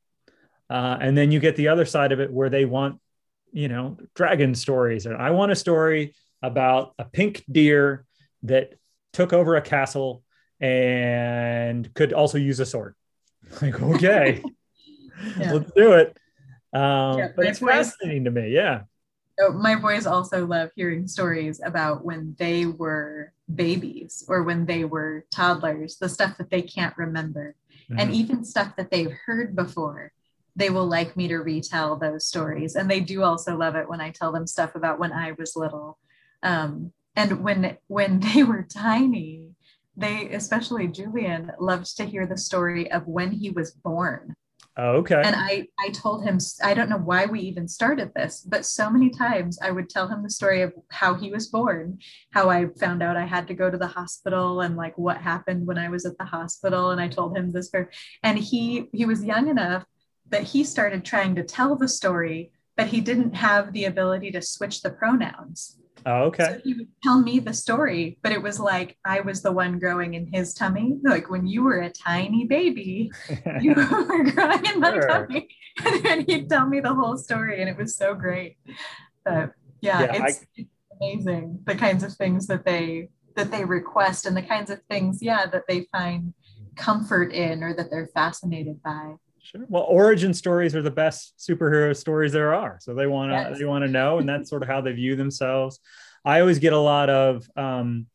Uh, 0.67 0.97
and 0.99 1.15
then 1.15 1.31
you 1.31 1.39
get 1.39 1.55
the 1.55 1.67
other 1.67 1.85
side 1.85 2.11
of 2.11 2.19
it 2.19 2.33
where 2.33 2.49
they 2.49 2.65
want, 2.65 2.99
you 3.51 3.67
know, 3.67 3.99
dragon 4.15 4.55
stories. 4.55 5.05
And 5.05 5.15
I 5.15 5.29
want 5.29 5.51
a 5.51 5.55
story 5.55 6.15
about 6.41 6.95
a 6.97 7.05
pink 7.05 7.43
deer 7.51 8.07
that 8.41 8.73
took 9.11 9.31
over 9.31 9.57
a 9.57 9.61
castle 9.61 10.23
and 10.63 11.93
could 11.93 12.13
also 12.13 12.37
use 12.37 12.59
a 12.59 12.65
sword. 12.65 12.95
Like, 13.61 13.79
okay, 13.83 14.41
yeah. 15.37 15.51
let's 15.51 15.71
do 15.73 15.91
it. 15.91 16.17
Um, 16.73 17.19
yeah, 17.19 17.27
but 17.35 17.45
it's 17.45 17.59
boys, 17.59 17.69
fascinating 17.69 18.23
to 18.23 18.31
me. 18.31 18.49
Yeah. 18.49 18.83
My 19.53 19.75
boys 19.75 20.07
also 20.07 20.47
love 20.47 20.71
hearing 20.75 21.07
stories 21.07 21.61
about 21.63 22.03
when 22.03 22.35
they 22.39 22.65
were 22.65 23.31
babies 23.53 24.23
or 24.27 24.41
when 24.41 24.65
they 24.65 24.85
were 24.85 25.25
toddlers, 25.29 25.97
the 25.97 26.09
stuff 26.09 26.37
that 26.37 26.49
they 26.49 26.63
can't 26.63 26.97
remember, 26.97 27.55
mm-hmm. 27.91 27.99
and 27.99 28.13
even 28.13 28.45
stuff 28.45 28.75
that 28.77 28.89
they've 28.89 29.13
heard 29.25 29.55
before. 29.55 30.11
They 30.55 30.71
will 30.71 30.87
like 30.87 31.15
me 31.15 31.27
to 31.27 31.37
retell 31.37 31.97
those 31.97 32.25
stories. 32.25 32.75
And 32.75 32.89
they 32.89 33.01
do 33.01 33.21
also 33.21 33.55
love 33.55 33.75
it 33.75 33.89
when 33.89 34.01
I 34.01 34.09
tell 34.09 34.31
them 34.31 34.47
stuff 34.47 34.73
about 34.73 34.99
when 34.99 35.11
I 35.11 35.33
was 35.33 35.55
little. 35.55 35.99
Um, 36.41 36.93
and 37.15 37.43
when 37.43 37.77
when 37.87 38.19
they 38.33 38.43
were 38.43 38.63
tiny, 38.63 39.52
they, 39.95 40.29
especially 40.29 40.87
Julian, 40.87 41.51
loved 41.59 41.97
to 41.97 42.05
hear 42.05 42.25
the 42.25 42.37
story 42.37 42.91
of 42.91 43.07
when 43.07 43.31
he 43.31 43.49
was 43.51 43.71
born. 43.71 44.35
Oh, 44.75 44.93
okay. 44.97 45.21
And 45.23 45.35
I, 45.35 45.67
I 45.79 45.89
told 45.89 46.23
him, 46.23 46.39
I 46.63 46.73
don't 46.73 46.89
know 46.89 46.97
why 46.97 47.27
we 47.27 47.41
even 47.41 47.67
started 47.67 48.11
this, 48.15 48.41
but 48.41 48.65
so 48.65 48.89
many 48.89 49.11
times 49.11 49.59
I 49.61 49.69
would 49.69 49.87
tell 49.87 50.07
him 50.07 50.23
the 50.23 50.31
story 50.31 50.63
of 50.63 50.73
how 50.89 51.13
he 51.13 51.29
was 51.29 51.47
born, 51.47 51.99
how 52.31 52.49
I 52.49 52.65
found 52.79 53.03
out 53.03 53.15
I 53.15 53.25
had 53.25 53.47
to 53.47 53.53
go 53.53 53.69
to 53.69 53.77
the 53.77 53.85
hospital 53.85 54.61
and 54.61 54.75
like 54.75 54.97
what 54.97 55.17
happened 55.17 55.67
when 55.67 55.77
I 55.77 55.89
was 55.89 56.07
at 56.07 56.17
the 56.17 56.25
hospital. 56.25 56.89
And 56.89 56.99
I 56.99 57.07
told 57.07 57.37
him 57.37 57.51
this, 57.51 57.69
for, 57.69 57.91
and 58.23 58.39
he, 58.39 58.89
he 58.93 59.05
was 59.05 59.23
young 59.23 59.47
enough 59.47 59.85
that 60.29 60.43
he 60.43 60.63
started 60.63 61.05
trying 61.05 61.35
to 61.35 61.43
tell 61.43 61.75
the 61.75 61.87
story, 61.87 62.51
but 62.75 62.87
he 62.87 62.99
didn't 62.99 63.35
have 63.35 63.73
the 63.73 63.85
ability 63.85 64.31
to 64.31 64.41
switch 64.41 64.81
the 64.81 64.89
pronouns. 64.89 65.77
Oh, 66.05 66.23
okay. 66.23 66.45
So 66.45 66.59
he 66.63 66.73
would 66.73 66.87
tell 67.01 67.21
me 67.21 67.39
the 67.39 67.53
story, 67.53 68.17
but 68.23 68.31
it 68.31 68.41
was 68.41 68.59
like 68.59 68.97
I 69.05 69.21
was 69.21 69.41
the 69.41 69.51
one 69.51 69.79
growing 69.79 70.15
in 70.15 70.27
his 70.27 70.53
tummy. 70.53 70.97
Like 71.03 71.29
when 71.29 71.47
you 71.47 71.63
were 71.63 71.81
a 71.81 71.89
tiny 71.89 72.45
baby, 72.45 73.11
you 73.61 73.73
were 73.73 74.23
growing 74.31 74.65
in 74.65 74.79
my 74.79 74.91
sure. 74.91 75.07
tummy. 75.07 75.47
And 75.83 76.05
then 76.05 76.25
he'd 76.27 76.49
tell 76.49 76.67
me 76.67 76.81
the 76.81 76.93
whole 76.93 77.17
story, 77.17 77.59
and 77.59 77.67
it 77.67 77.75
was 77.75 77.95
so 77.95 78.13
great. 78.13 78.57
But 79.25 79.53
yeah, 79.81 80.01
yeah 80.01 80.25
it's, 80.27 80.39
I... 80.39 80.45
it's 80.55 80.69
amazing 81.01 81.61
the 81.65 81.73
kinds 81.73 82.03
of 82.03 82.13
things 82.13 82.45
that 82.45 82.63
they 82.63 83.09
that 83.35 83.49
they 83.49 83.65
request 83.65 84.27
and 84.27 84.37
the 84.37 84.41
kinds 84.43 84.69
of 84.69 84.79
things, 84.89 85.19
yeah, 85.21 85.47
that 85.47 85.63
they 85.67 85.87
find 85.91 86.33
comfort 86.75 87.31
in 87.31 87.63
or 87.63 87.73
that 87.73 87.89
they're 87.89 88.09
fascinated 88.13 88.81
by. 88.83 89.15
Sure. 89.43 89.65
Well, 89.67 89.83
origin 89.83 90.33
stories 90.33 90.73
are 90.73 90.81
the 90.81 90.89
best 90.89 91.33
superhero 91.37 91.95
stories 91.95 92.31
there 92.31 92.53
are. 92.53 92.77
So 92.79 92.93
they 92.93 93.07
want 93.07 93.31
to 93.31 93.49
yes. 93.49 93.59
they 93.59 93.65
want 93.65 93.83
to 93.83 93.91
know, 93.91 94.19
and 94.19 94.27
that's 94.27 94.49
sort 94.49 94.63
of 94.63 94.69
how 94.69 94.79
they 94.79 94.93
view 94.93 95.17
themselves. 95.17 95.79
I 96.23 96.39
always 96.39 96.59
get 96.59 96.71
a 96.71 96.79
lot 96.79 97.09
of 97.09 97.45
um, 97.57 98.07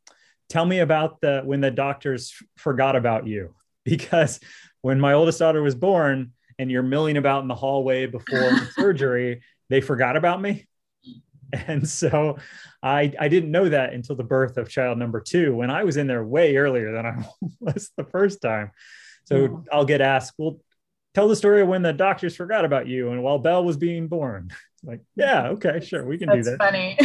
tell 0.49 0.65
me 0.65 0.79
about 0.79 1.21
the 1.21 1.43
when 1.45 1.61
the 1.61 1.71
doctors 1.71 2.35
forgot 2.57 2.97
about 2.97 3.27
you 3.27 3.55
because 3.85 4.41
when 4.81 4.99
my 4.99 5.13
oldest 5.13 5.39
daughter 5.39 5.63
was 5.63 5.75
born 5.75 6.33
and 6.59 6.71
you're 6.71 6.83
milling 6.83 7.19
about 7.19 7.43
in 7.43 7.49
the 7.49 7.55
hallway 7.55 8.07
before 8.07 8.57
surgery, 8.73 9.43
they 9.69 9.83
forgot 9.83 10.17
about 10.17 10.41
me. 10.41 10.67
And 11.53 11.87
so 11.87 12.39
I 12.83 13.13
I 13.21 13.29
didn't 13.29 13.51
know 13.51 13.69
that 13.69 13.93
until 13.93 14.17
the 14.17 14.25
birth 14.25 14.57
of 14.57 14.71
child 14.71 14.97
number 14.97 15.21
two 15.21 15.55
when 15.55 15.71
I 15.71 15.85
was 15.85 15.99
in 15.99 16.07
there 16.07 16.25
way 16.25 16.57
earlier 16.57 16.93
than 16.93 17.05
I 17.05 17.29
was 17.61 17.91
the 17.99 18.05
first 18.05 18.41
time. 18.41 18.71
So. 19.27 19.63
I'll 19.71 19.85
get 19.85 20.01
asked, 20.01 20.33
well, 20.39 20.59
tell 21.19 21.27
the 21.27 21.35
story 21.35 21.63
of 21.63 21.67
when 21.69 21.83
the 21.83 21.93
doctors 21.93 22.37
forgot 22.37 22.65
about 22.65 22.87
you 22.87 23.11
and 23.11 23.25
while 23.25 23.41
Belle 23.41 23.65
was 23.65 23.77
being 23.77 24.07
born. 24.07 24.53
like, 24.85 25.01
yeah, 25.17 25.49
okay, 25.49 25.81
sure, 25.81 26.05
we 26.05 26.17
can 26.17 26.29
That's 26.29 26.47
do 26.47 26.57
that. 26.57 26.59
Funny. 26.59 26.97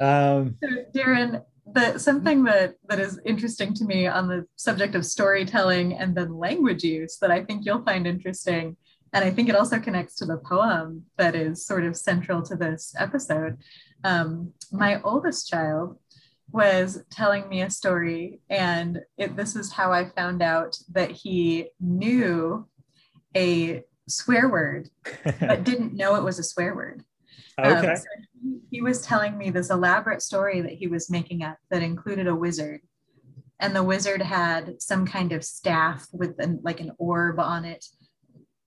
um, 0.00 0.56
so, 0.64 0.68
Darren, 0.96 1.44
the 1.66 1.98
something 1.98 2.44
that 2.44 2.76
that 2.88 2.98
is 2.98 3.20
interesting 3.26 3.74
to 3.74 3.84
me 3.84 4.06
on 4.06 4.26
the 4.26 4.46
subject 4.56 4.94
of 4.94 5.04
storytelling 5.04 5.92
and 5.98 6.14
then 6.16 6.34
language 6.34 6.82
use 6.82 7.18
that 7.20 7.30
I 7.30 7.44
think 7.44 7.66
you'll 7.66 7.84
find 7.84 8.06
interesting, 8.06 8.78
and 9.12 9.22
I 9.22 9.30
think 9.30 9.50
it 9.50 9.54
also 9.54 9.78
connects 9.78 10.14
to 10.16 10.24
the 10.24 10.38
poem 10.38 11.04
that 11.18 11.34
is 11.34 11.66
sort 11.66 11.84
of 11.84 11.98
central 11.98 12.42
to 12.44 12.56
this 12.56 12.94
episode. 12.98 13.58
Um, 14.02 14.54
my 14.72 15.02
oldest 15.02 15.46
child 15.46 15.98
was 16.52 17.04
telling 17.10 17.48
me 17.50 17.60
a 17.60 17.70
story, 17.70 18.40
and 18.48 19.00
it, 19.18 19.36
this 19.36 19.54
is 19.56 19.70
how 19.70 19.92
I 19.92 20.08
found 20.08 20.42
out 20.42 20.76
that 20.90 21.10
he 21.10 21.68
knew 21.78 22.66
a 23.36 23.82
swear 24.08 24.48
word, 24.48 24.88
but 25.24 25.64
didn't 25.64 25.94
know 25.94 26.16
it 26.16 26.24
was 26.24 26.38
a 26.38 26.44
swear 26.44 26.74
word. 26.74 27.04
Um, 27.58 27.72
okay. 27.76 27.90
Um, 27.90 27.96
so 27.96 28.04
he, 28.42 28.60
he 28.70 28.82
was 28.82 29.02
telling 29.02 29.36
me 29.36 29.50
this 29.50 29.70
elaborate 29.70 30.22
story 30.22 30.60
that 30.60 30.72
he 30.72 30.86
was 30.86 31.10
making 31.10 31.42
up 31.42 31.58
that 31.70 31.82
included 31.82 32.26
a 32.26 32.34
wizard. 32.34 32.80
And 33.58 33.76
the 33.76 33.82
wizard 33.82 34.22
had 34.22 34.80
some 34.80 35.06
kind 35.06 35.32
of 35.32 35.44
staff 35.44 36.06
with 36.12 36.38
an, 36.38 36.60
like 36.62 36.80
an 36.80 36.92
orb 36.98 37.38
on 37.38 37.64
it. 37.64 37.84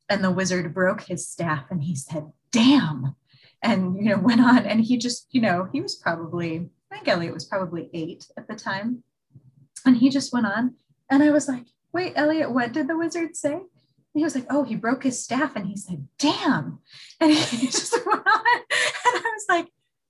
And 0.10 0.24
the 0.24 0.32
wizard 0.32 0.74
broke 0.74 1.02
his 1.02 1.28
staff 1.28 1.66
and 1.72 1.84
he 1.84 1.96
said, 1.96 2.32
damn. 2.52 3.16
And, 3.64 3.98
you 3.98 4.10
know, 4.10 4.18
went 4.20 4.42
on 4.42 4.66
and 4.66 4.82
he 4.82 4.98
just, 4.98 5.28
you 5.32 5.42
know, 5.42 5.68
he 5.72 5.82
was 5.82 5.96
probably, 5.96 6.70
I 6.92 6.96
think 6.96 7.08
Elliot 7.08 7.34
was 7.34 7.46
probably 7.46 7.90
eight 7.94 8.28
at 8.38 8.48
the 8.48 8.56
time. 8.56 9.04
And 9.86 9.98
he 9.98 10.10
just 10.10 10.32
went 10.32 10.46
on. 10.46 10.76
And 11.10 11.24
I 11.24 11.32
was 11.32 11.48
like, 11.48 11.66
wait, 11.92 12.14
Elliot, 12.16 12.52
what 12.52 12.74
did 12.74 12.88
the 12.88 12.98
wizard 12.98 13.36
say? 13.36 13.62
And 14.14 14.20
he 14.20 14.24
was 14.24 14.36
like, 14.36 14.46
oh, 14.50 14.64
he 14.64 14.76
broke 14.76 15.04
his 15.04 15.24
staff. 15.24 15.56
And 15.56 15.66
he 15.66 15.76
said, 15.76 16.08
damn. 16.20 16.80
And 17.20 17.32
he 17.32 17.68
just 17.68 17.94
went 18.06 18.28
on. 18.28 18.46
And 19.06 19.16
I 19.16 19.32
was 19.34 19.46
like, 19.50 19.68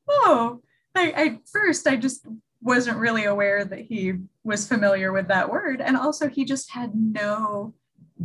oh, 0.10 0.62
I, 0.96 1.14
I 1.16 1.40
first, 1.52 1.88
I 1.88 1.96
just 1.96 2.26
wasn't 2.62 2.98
really 2.98 3.26
aware 3.26 3.64
that 3.64 3.80
he 3.82 4.14
was 4.44 4.68
familiar 4.68 5.12
with 5.12 5.28
that 5.30 5.50
word. 5.50 5.82
And 5.82 5.98
also, 5.98 6.30
he 6.30 6.46
just 6.46 6.72
had 6.72 6.92
no 6.96 7.74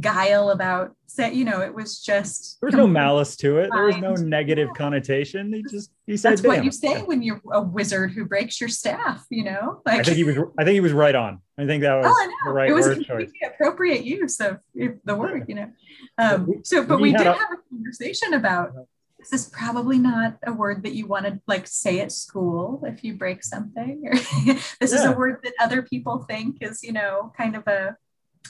guile 0.00 0.50
about 0.50 0.94
say 1.06 1.32
you 1.32 1.44
know 1.44 1.60
it 1.60 1.74
was 1.74 2.00
just 2.00 2.58
there 2.60 2.68
was 2.68 2.74
no 2.74 2.86
malice 2.86 3.36
to 3.36 3.58
it. 3.58 3.70
There 3.72 3.84
was 3.84 3.96
no 3.96 4.14
negative 4.14 4.68
connotation. 4.76 5.52
He 5.52 5.62
just 5.62 5.90
he 6.06 6.16
said 6.16 6.32
that's 6.32 6.42
what 6.42 6.64
you 6.64 6.70
say 6.70 7.02
when 7.02 7.22
you're 7.22 7.40
a 7.52 7.60
wizard 7.60 8.12
who 8.12 8.24
breaks 8.24 8.60
your 8.60 8.68
staff 8.68 9.24
you 9.30 9.44
know? 9.44 9.82
Like 9.86 10.00
i 10.00 10.02
think 10.02 10.16
he 10.16 10.24
was 10.24 10.36
i 10.58 10.64
think 10.64 10.74
he 10.74 10.80
was 10.80 10.92
right 10.92 11.14
on. 11.14 11.40
I 11.56 11.66
think 11.66 11.82
that 11.82 11.96
was 11.96 12.06
oh, 12.08 12.32
the 12.44 12.52
right 12.52 12.70
it 12.70 12.74
was 12.74 12.86
word 12.86 13.04
choice. 13.04 13.30
appropriate 13.44 14.04
use 14.04 14.40
of 14.40 14.58
the 14.74 15.16
word 15.16 15.46
you 15.48 15.54
know? 15.54 15.70
Um, 16.18 16.62
so 16.64 16.84
but 16.84 16.96
we, 16.96 17.12
we 17.12 17.18
did 17.18 17.26
a, 17.26 17.32
have 17.32 17.52
a 17.52 17.74
conversation 17.74 18.34
about 18.34 18.72
this 19.18 19.32
is 19.32 19.48
probably 19.48 19.98
not 19.98 20.36
a 20.46 20.52
word 20.52 20.82
that 20.84 20.94
you 20.94 21.06
want 21.06 21.26
to 21.26 21.40
like 21.46 21.66
say 21.66 22.00
at 22.00 22.12
school 22.12 22.82
if 22.86 23.02
you 23.02 23.14
break 23.14 23.42
something 23.42 24.02
or 24.06 24.14
this 24.44 24.76
yeah. 24.80 24.86
is 24.86 25.04
a 25.04 25.12
word 25.12 25.40
that 25.42 25.54
other 25.60 25.82
people 25.82 26.24
think 26.28 26.58
is 26.60 26.82
you 26.82 26.92
know 26.92 27.32
kind 27.36 27.56
of 27.56 27.66
a 27.66 27.96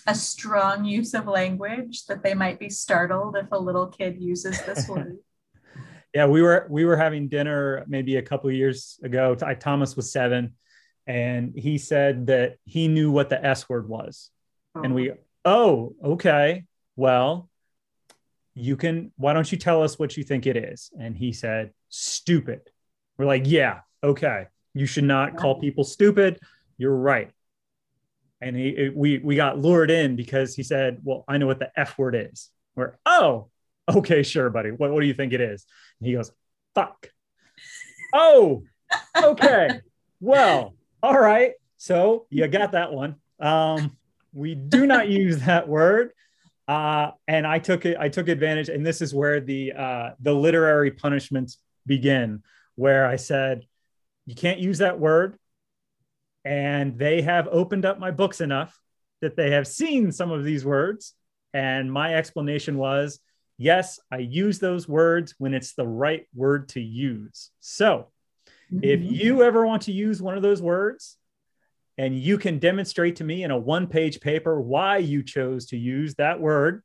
a 0.07 0.15
strong 0.15 0.85
use 0.85 1.15
of 1.15 1.27
language 1.27 2.07
that 2.07 2.23
they 2.23 2.35
might 2.35 2.59
be 2.59 2.71
startled 2.71 3.37
if 3.37 3.47
a 3.53 3.59
little 3.59 3.87
kid 3.87 4.17
uses 4.19 4.61
this 4.65 4.89
word. 4.89 5.19
yeah, 6.15 6.27
we 6.27 6.43
were 6.43 6.67
we 6.71 6.85
were 6.85 6.97
having 6.97 7.29
dinner 7.29 7.85
maybe 7.89 8.17
a 8.17 8.23
couple 8.23 8.51
years 8.51 8.99
ago. 9.03 9.35
Thomas 9.35 9.97
was 9.97 10.11
seven, 10.11 10.55
and 11.07 11.53
he 11.57 11.79
said 11.79 12.27
that 12.29 12.57
he 12.65 12.89
knew 12.89 13.11
what 13.11 13.29
the 13.29 13.45
S 13.45 13.69
word 13.69 13.89
was, 13.89 14.31
oh. 14.75 14.83
and 14.83 14.95
we 14.95 15.13
oh. 15.45 15.95
oh. 16.03 16.13
Okay. 16.13 16.65
Well 16.97 17.49
you 18.59 18.77
can 18.77 19.13
why 19.17 19.33
don't 19.33 19.51
you 19.53 19.57
tell 19.57 19.83
us 19.85 19.99
what 19.99 20.17
you 20.17 20.25
think 20.25 20.47
it 20.47 20.57
is? 20.57 20.91
And 20.99 21.17
he 21.17 21.33
said 21.33 21.73
stupid. 21.89 22.63
We're 23.17 23.27
like 23.27 23.45
yeah 23.47 23.81
okay. 24.03 24.47
You 24.75 24.87
should 24.87 25.05
not 25.05 25.37
call 25.37 25.61
people 25.61 25.85
stupid. 25.85 26.39
You're 26.77 26.95
right 26.95 27.31
and 28.41 28.57
he 28.57 28.91
we 28.95 29.19
we 29.19 29.37
got 29.37 29.59
lured 29.59 29.91
in 29.91 30.17
because 30.17 30.55
he 30.55 30.63
said, 30.63 31.01
"Well, 31.03 31.25
I 31.27 31.39
know 31.39 31.47
what 31.47 31.59
the 31.59 31.71
F 31.77 31.99
word 31.99 32.15
is." 32.15 32.51
We're 32.77 32.97
oh, 33.05 33.49
okay, 33.89 34.23
sure, 34.23 34.51
buddy. 34.51 34.71
What 34.71 34.93
what 34.93 35.01
do 35.01 35.07
you 35.07 35.15
think 35.15 35.33
it 35.33 35.41
is? 35.41 35.65
And 36.01 36.07
he 36.07 36.15
goes, 36.15 36.31
"Fuck." 36.75 37.11
oh, 38.15 38.63
okay. 39.17 39.81
well, 40.21 40.75
all 41.03 41.19
right. 41.19 41.53
So 41.77 42.27
you 42.31 42.47
got 42.49 42.73
that 42.73 42.93
one. 42.93 43.17
Um, 43.41 43.97
we 44.33 44.55
do 44.55 44.87
not 44.87 45.09
use 45.09 45.41
that 45.41 45.69
word. 45.69 46.13
Uh, 46.67 47.13
and 47.27 47.47
I 47.47 47.59
took 47.59 47.87
it. 47.87 47.97
I 47.99 48.09
took 48.09 48.29
advantage, 48.29 48.69
and 48.69 48.85
this 48.85 49.01
is 49.01 49.15
where 49.15 49.41
the 49.41 49.73
uh, 49.73 50.11
the 50.21 50.35
literary 50.35 50.91
punishments 50.91 51.59
begin, 51.87 52.43
where 52.77 53.07
I 53.07 53.17
said, 53.17 53.65
"You 54.27 54.35
can't 54.35 54.61
use 54.61 54.79
that 54.79 55.01
word 55.01 55.39
and 56.45 56.99
they 56.99 57.23
have 57.23 57.49
opened 57.51 57.85
up 57.85 57.99
my 57.99 58.11
books 58.11 58.41
enough 58.41 58.79
that 59.21 59.37
they 59.37 59.51
have 59.51 59.67
seen 59.67 60.13
some 60.13 60.31
of 60.31 60.45
these 60.45 60.65
words. 60.65 61.15
And 61.53 61.93
my 61.93 62.15
explanation 62.15 62.77
was 62.77 63.21
yes, 63.59 63.99
I 64.11 64.19
use 64.19 64.61
those 64.61 64.89
words 64.89 65.35
when 65.39 65.53
it's 65.53 65.75
the 65.75 65.87
right 65.87 66.27
word 66.35 66.69
to 66.71 66.81
use. 66.81 67.51
So 67.61 68.09
mm-hmm. 68.73 68.85
if 68.85 69.01
you 69.03 69.43
ever 69.43 69.67
want 69.67 69.83
to 69.83 69.93
use 69.93 70.23
one 70.23 70.37
of 70.37 70.43
those 70.43 70.63
words, 70.63 71.17
and 71.99 72.17
you 72.17 72.39
can 72.39 72.61
demonstrate 72.61 73.17
to 73.17 73.25
me 73.25 73.43
in 73.43 73.51
a 73.51 73.59
one 73.59 73.89
page 73.89 74.21
paper 74.21 74.61
why 74.61 74.99
you 74.99 75.25
chose 75.25 75.67
to 75.67 75.77
use 75.77 76.15
that 76.15 76.41
word, 76.41 76.85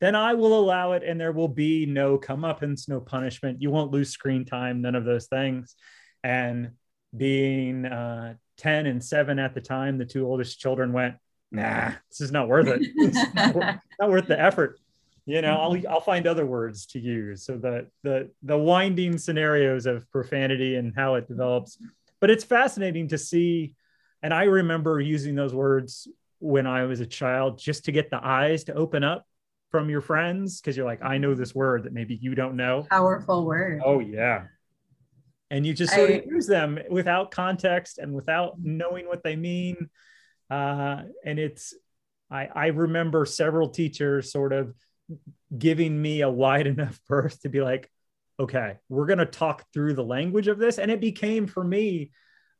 then 0.00 0.14
I 0.14 0.34
will 0.34 0.56
allow 0.58 0.92
it 0.92 1.02
and 1.02 1.20
there 1.20 1.32
will 1.32 1.48
be 1.48 1.84
no 1.84 2.16
comeuppance, 2.16 2.88
no 2.88 3.00
punishment. 3.00 3.60
You 3.60 3.70
won't 3.70 3.90
lose 3.90 4.10
screen 4.10 4.44
time, 4.44 4.80
none 4.82 4.94
of 4.94 5.04
those 5.04 5.26
things. 5.26 5.74
And 6.22 6.72
being 7.16 7.86
uh, 7.86 8.34
10 8.58 8.86
and 8.86 9.02
7 9.02 9.38
at 9.38 9.54
the 9.54 9.60
time, 9.60 9.98
the 9.98 10.04
two 10.04 10.26
oldest 10.26 10.58
children 10.58 10.92
went, 10.92 11.16
nah, 11.50 11.92
this 12.10 12.20
is 12.20 12.32
not 12.32 12.48
worth 12.48 12.68
it. 12.68 12.82
not, 13.34 13.54
worth, 13.54 13.76
not 14.00 14.10
worth 14.10 14.26
the 14.26 14.40
effort. 14.40 14.78
You 15.26 15.42
know, 15.42 15.56
I'll, 15.56 15.76
I'll 15.88 16.00
find 16.00 16.26
other 16.26 16.46
words 16.46 16.86
to 16.86 17.00
use. 17.00 17.44
So 17.44 17.56
the, 17.56 17.88
the, 18.02 18.30
the 18.42 18.56
winding 18.56 19.18
scenarios 19.18 19.86
of 19.86 20.08
profanity 20.10 20.76
and 20.76 20.92
how 20.94 21.16
it 21.16 21.26
develops. 21.26 21.78
But 22.20 22.30
it's 22.30 22.44
fascinating 22.44 23.08
to 23.08 23.18
see. 23.18 23.74
And 24.22 24.32
I 24.32 24.44
remember 24.44 25.00
using 25.00 25.34
those 25.34 25.54
words 25.54 26.08
when 26.38 26.66
I 26.66 26.84
was 26.84 27.00
a 27.00 27.06
child 27.06 27.58
just 27.58 27.86
to 27.86 27.92
get 27.92 28.10
the 28.10 28.24
eyes 28.24 28.64
to 28.64 28.74
open 28.74 29.02
up 29.02 29.26
from 29.70 29.90
your 29.90 30.00
friends 30.00 30.60
because 30.60 30.76
you're 30.76 30.86
like, 30.86 31.02
I 31.02 31.18
know 31.18 31.34
this 31.34 31.54
word 31.54 31.84
that 31.84 31.92
maybe 31.92 32.14
you 32.14 32.34
don't 32.34 32.56
know. 32.56 32.86
Powerful 32.88 33.44
word. 33.44 33.82
Oh, 33.84 33.98
yeah 33.98 34.44
and 35.50 35.64
you 35.64 35.74
just 35.74 35.94
sort 35.94 36.10
I, 36.10 36.14
of 36.14 36.26
use 36.26 36.46
them 36.46 36.78
without 36.90 37.30
context 37.30 37.98
and 37.98 38.12
without 38.12 38.54
knowing 38.60 39.06
what 39.06 39.22
they 39.22 39.36
mean 39.36 39.88
uh, 40.50 41.02
and 41.24 41.38
it's 41.38 41.74
I, 42.30 42.48
I 42.52 42.66
remember 42.68 43.24
several 43.24 43.68
teachers 43.68 44.32
sort 44.32 44.52
of 44.52 44.74
giving 45.56 46.00
me 46.00 46.22
a 46.22 46.30
wide 46.30 46.66
enough 46.66 47.00
berth 47.08 47.40
to 47.42 47.48
be 47.48 47.60
like, 47.60 47.90
okay, 48.38 48.76
we're 48.88 49.06
going 49.06 49.18
to 49.18 49.26
talk 49.26 49.64
through 49.72 49.94
the 49.94 50.04
language 50.04 50.48
of 50.48 50.58
this. 50.58 50.78
And 50.78 50.90
it 50.90 51.00
became 51.00 51.46
for 51.46 51.64
me 51.64 52.10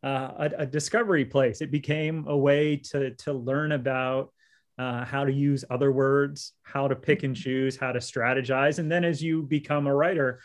uh, 0.03 0.31
a, 0.38 0.51
a, 0.59 0.66
discovery 0.66 1.25
place. 1.25 1.61
It 1.61 1.70
became 1.70 2.27
a 2.29 2.37
way 2.37 2.77
to, 2.77 3.11
to 3.11 3.33
learn 3.33 3.72
about 3.72 4.33
uh, 4.79 5.05
how 5.05 5.25
to 5.25 5.33
use 5.33 5.64
other 5.68 5.90
words, 5.90 6.53
how 6.62 6.88
to 6.88 6.96
pick 6.96 7.25
and 7.25 7.37
choose, 7.37 7.77
how 7.77 7.92
to 7.92 7.99
strategize. 7.99 8.79
And 8.79 8.90
then 8.90 9.05
as 9.05 9.22
you 9.22 9.42
become 9.42 9.87
a 9.87 9.94
writer, 9.94 10.40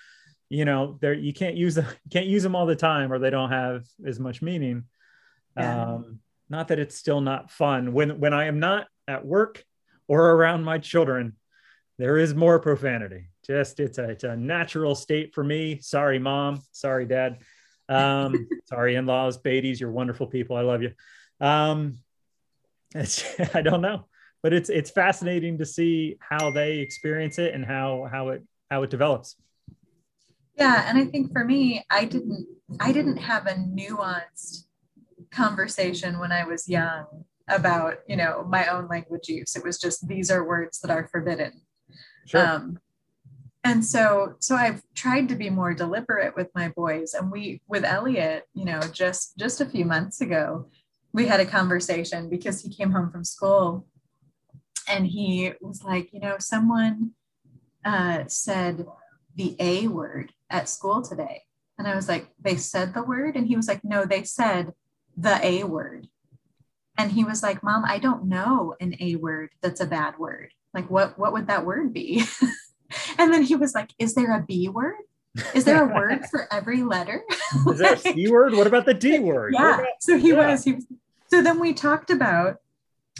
you 0.52 0.66
know, 0.66 0.98
there 1.00 1.14
you 1.14 1.32
can't 1.34 1.56
use 1.56 1.76
them, 1.76 1.86
can't 2.12 2.28
use 2.28 2.44
them 2.44 2.56
all 2.56 2.66
the 2.66 2.76
time 2.76 3.14
or 3.14 3.20
they 3.20 3.30
don't 3.30 3.52
have 3.52 3.86
as 4.06 4.20
much 4.20 4.42
meaning. 4.42 4.84
Yeah. 5.58 5.94
Um, 5.94 6.20
not 6.50 6.68
that 6.68 6.80
it's 6.80 6.98
still 6.98 7.22
not 7.22 7.50
fun 7.50 7.94
when, 7.94 8.20
when 8.20 8.34
I 8.34 8.46
am 8.48 8.60
not 8.60 8.88
at 9.08 9.26
work 9.26 9.64
or 10.10 10.32
around 10.32 10.66
my 10.66 10.78
children, 10.78 11.38
there 11.98 12.18
is 12.18 12.36
more 12.36 12.60
profanity. 12.60 13.30
Just 13.46 13.80
it's 13.80 13.98
a 13.98 14.10
it's 14.10 14.24
a 14.24 14.36
natural 14.36 14.94
state 14.94 15.34
for 15.34 15.44
me. 15.44 15.80
Sorry, 15.82 16.20
mom. 16.20 16.62
Sorry, 16.72 17.06
dad. 17.06 17.40
Um, 17.88 18.48
sorry, 18.66 18.96
in-laws, 18.96 19.38
Beatties, 19.38 19.80
you're 19.80 19.92
wonderful 19.92 20.28
people. 20.28 20.58
I 20.58 20.62
love 20.62 20.82
you. 20.82 20.92
Um, 21.40 21.98
it's 22.94 23.24
I 23.56 23.62
don't 23.62 23.82
know, 23.82 24.08
but 24.44 24.54
it's 24.54 24.70
it's 24.70 24.92
fascinating 24.92 25.60
to 25.60 25.66
see 25.66 26.18
how 26.20 26.52
they 26.52 26.80
experience 26.80 27.40
it 27.40 27.54
and 27.54 27.66
how 27.66 28.08
how 28.12 28.30
it 28.30 28.44
how 28.70 28.84
it 28.84 28.90
develops. 28.90 29.36
Yeah, 30.56 30.86
and 30.88 30.98
I 30.98 31.06
think 31.06 31.32
for 31.32 31.44
me, 31.44 31.86
I 31.90 32.06
didn't 32.06 32.48
I 32.80 32.92
didn't 32.92 33.18
have 33.18 33.48
a 33.48 33.54
nuanced 33.54 34.66
conversation 35.32 36.20
when 36.20 36.32
I 36.32 36.44
was 36.44 36.68
young 36.68 37.26
about 37.48 38.00
you 38.08 38.16
know 38.16 38.46
my 38.48 38.68
own 38.68 38.88
language 38.88 39.28
use. 39.30 39.56
It 39.56 39.64
was 39.64 39.80
just 39.80 40.08
these 40.08 40.30
are 40.30 40.48
words 40.48 40.80
that 40.82 40.92
are 40.92 41.08
forbidden 41.08 41.62
Sure. 42.26 42.48
Um, 42.48 42.80
and 43.64 43.86
so 43.86 44.34
so 44.40 44.56
i've 44.56 44.82
tried 44.96 45.30
to 45.30 45.36
be 45.36 45.50
more 45.50 45.74
deliberate 45.74 46.36
with 46.36 46.50
my 46.56 46.70
boys 46.70 47.14
and 47.14 47.32
we 47.32 47.62
with 47.68 47.84
elliot 47.84 48.48
you 48.56 48.66
know 48.66 48.80
just 48.92 49.38
just 49.38 49.62
a 49.62 49.66
few 49.66 49.86
months 49.86 50.20
ago 50.22 50.68
we 51.14 51.28
had 51.28 51.40
a 51.40 51.46
conversation 51.46 52.28
because 52.28 52.62
he 52.62 52.74
came 52.74 52.92
home 52.92 53.12
from 53.12 53.24
school 53.24 53.86
and 54.88 55.06
he 55.06 55.52
was 55.62 55.84
like 55.84 56.12
you 56.12 56.20
know 56.20 56.38
someone 56.40 57.12
uh, 57.86 58.24
said 58.28 58.86
the 59.36 59.56
a 59.60 59.88
word 59.88 60.32
at 60.52 60.70
school 60.70 61.02
today. 61.02 61.44
And 61.78 61.88
i 61.88 61.96
was 61.96 62.08
like 62.08 62.28
they 62.40 62.56
said 62.56 62.94
the 62.94 63.04
word? 63.04 63.36
And 63.36 63.48
he 63.48 63.56
was 63.56 63.68
like 63.68 63.84
no 63.84 64.06
they 64.06 64.24
said 64.24 64.74
the 65.18 65.44
a 65.46 65.64
word. 65.64 66.08
And 66.98 67.12
he 67.12 67.24
was 67.24 67.42
like 67.42 67.64
mom 67.64 67.84
i 67.86 67.98
don't 67.98 68.26
know 68.26 68.76
an 68.80 68.96
a 69.00 69.16
word 69.16 69.50
that's 69.62 69.82
a 69.82 69.86
bad 69.88 70.20
word. 70.20 70.52
Like 70.74 70.90
what 70.90 71.18
what 71.18 71.34
would 71.34 71.48
that 71.48 71.66
word 71.66 71.94
be? 71.94 72.24
And 73.18 73.34
then 73.34 73.44
he 73.44 73.56
was 73.56 73.74
like 73.74 73.92
is 73.98 74.16
there 74.16 74.36
a 74.38 74.44
b 74.44 74.68
word? 74.68 75.04
Is 75.54 75.64
there 75.64 75.82
a 75.82 75.94
word 75.96 76.26
for 76.32 76.48
every 76.52 76.84
letter? 76.84 77.24
Is 77.68 77.80
there 77.80 77.94
a 77.94 77.98
c 77.98 78.30
word? 78.30 78.54
What 78.54 78.68
about 78.68 78.86
the 78.86 78.94
d 78.94 79.18
word? 79.20 79.54
Yeah 79.58 79.76
about, 79.76 79.88
so 80.02 80.18
he 80.18 80.30
yeah. 80.30 80.52
was 80.52 80.66
he 80.66 80.74
was 80.74 80.86
so 81.30 81.42
then 81.42 81.58
we 81.58 81.74
talked 81.74 82.10
about 82.10 82.58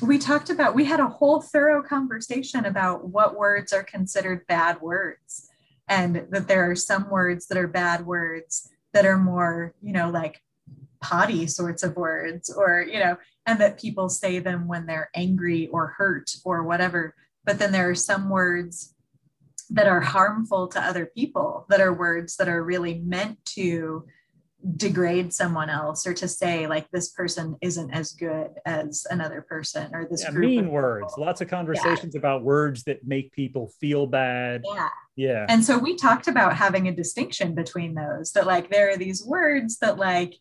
we 0.02 0.18
talked 0.18 0.50
about 0.50 0.76
we 0.76 0.84
had 0.84 1.00
a 1.00 1.08
whole 1.08 1.42
thorough 1.42 1.82
conversation 1.82 2.66
about 2.66 3.08
what 3.08 3.38
words 3.38 3.72
are 3.72 3.84
considered 3.84 4.46
bad 4.48 4.82
words 4.82 5.51
and 5.92 6.26
that 6.30 6.48
there 6.48 6.72
are 6.72 6.76
some 6.76 7.10
words 7.10 7.48
that 7.48 7.58
are 7.58 7.68
bad 7.68 8.06
words 8.06 8.70
that 8.94 9.06
are 9.06 9.18
more 9.18 9.76
you 9.82 9.92
know 9.92 10.10
like 10.10 10.42
potty 11.02 11.46
sorts 11.46 11.84
of 11.84 11.96
words 11.96 12.50
or 12.50 12.82
you 12.82 13.00
know 13.00 13.18
and 13.46 13.60
that 13.60 13.80
people 13.80 14.08
say 14.08 14.40
them 14.40 14.68
when 14.68 14.86
they're 14.86 15.10
angry 15.16 15.68
or 15.68 15.88
hurt 15.88 16.36
or 16.46 16.64
whatever. 16.64 17.16
But 17.44 17.58
then 17.58 17.72
there 17.72 17.90
are 17.90 17.96
some 17.96 18.30
words 18.30 18.94
that 19.72 19.88
are 19.88 20.02
harmful 20.02 20.68
to 20.68 20.80
other 20.80 21.08
people 21.08 21.66
that 21.70 21.82
are 21.82 21.94
words 21.94 22.36
that 22.36 22.48
are 22.48 22.64
really 22.64 23.00
meant 23.00 23.44
to 23.46 24.06
degrade 24.78 25.34
someone 25.34 25.70
else 25.70 26.06
or 26.06 26.14
to 26.14 26.28
say 26.28 26.68
like 26.68 26.90
this 26.92 27.10
person 27.10 27.56
isn't 27.62 27.92
as 27.92 28.12
good 28.12 28.50
as 28.66 29.06
another 29.10 29.42
person 29.42 29.90
or 29.94 30.08
this 30.10 30.24
yeah, 30.24 30.32
mean 30.32 30.70
words. 30.70 31.14
lots 31.18 31.42
of 31.42 31.48
conversations 31.48 32.14
yeah. 32.14 32.20
about 32.20 32.44
words 32.44 32.84
that 32.84 33.06
make 33.06 33.32
people 33.32 33.72
feel 33.80 34.06
bad. 34.06 34.64
Yeah. 34.66 34.90
Yeah. 35.16 35.46
And 35.50 35.64
so 35.64 35.78
we 35.78 35.96
talked 35.96 36.28
about 36.28 36.56
having 36.56 36.88
a 36.88 36.96
distinction 36.96 37.54
between 37.54 37.96
those 37.96 38.32
that 38.34 38.46
like 38.46 38.70
there 38.70 38.92
are 38.92 38.98
these 38.98 39.26
words 39.26 39.78
that 39.80 39.98
like 39.98 40.36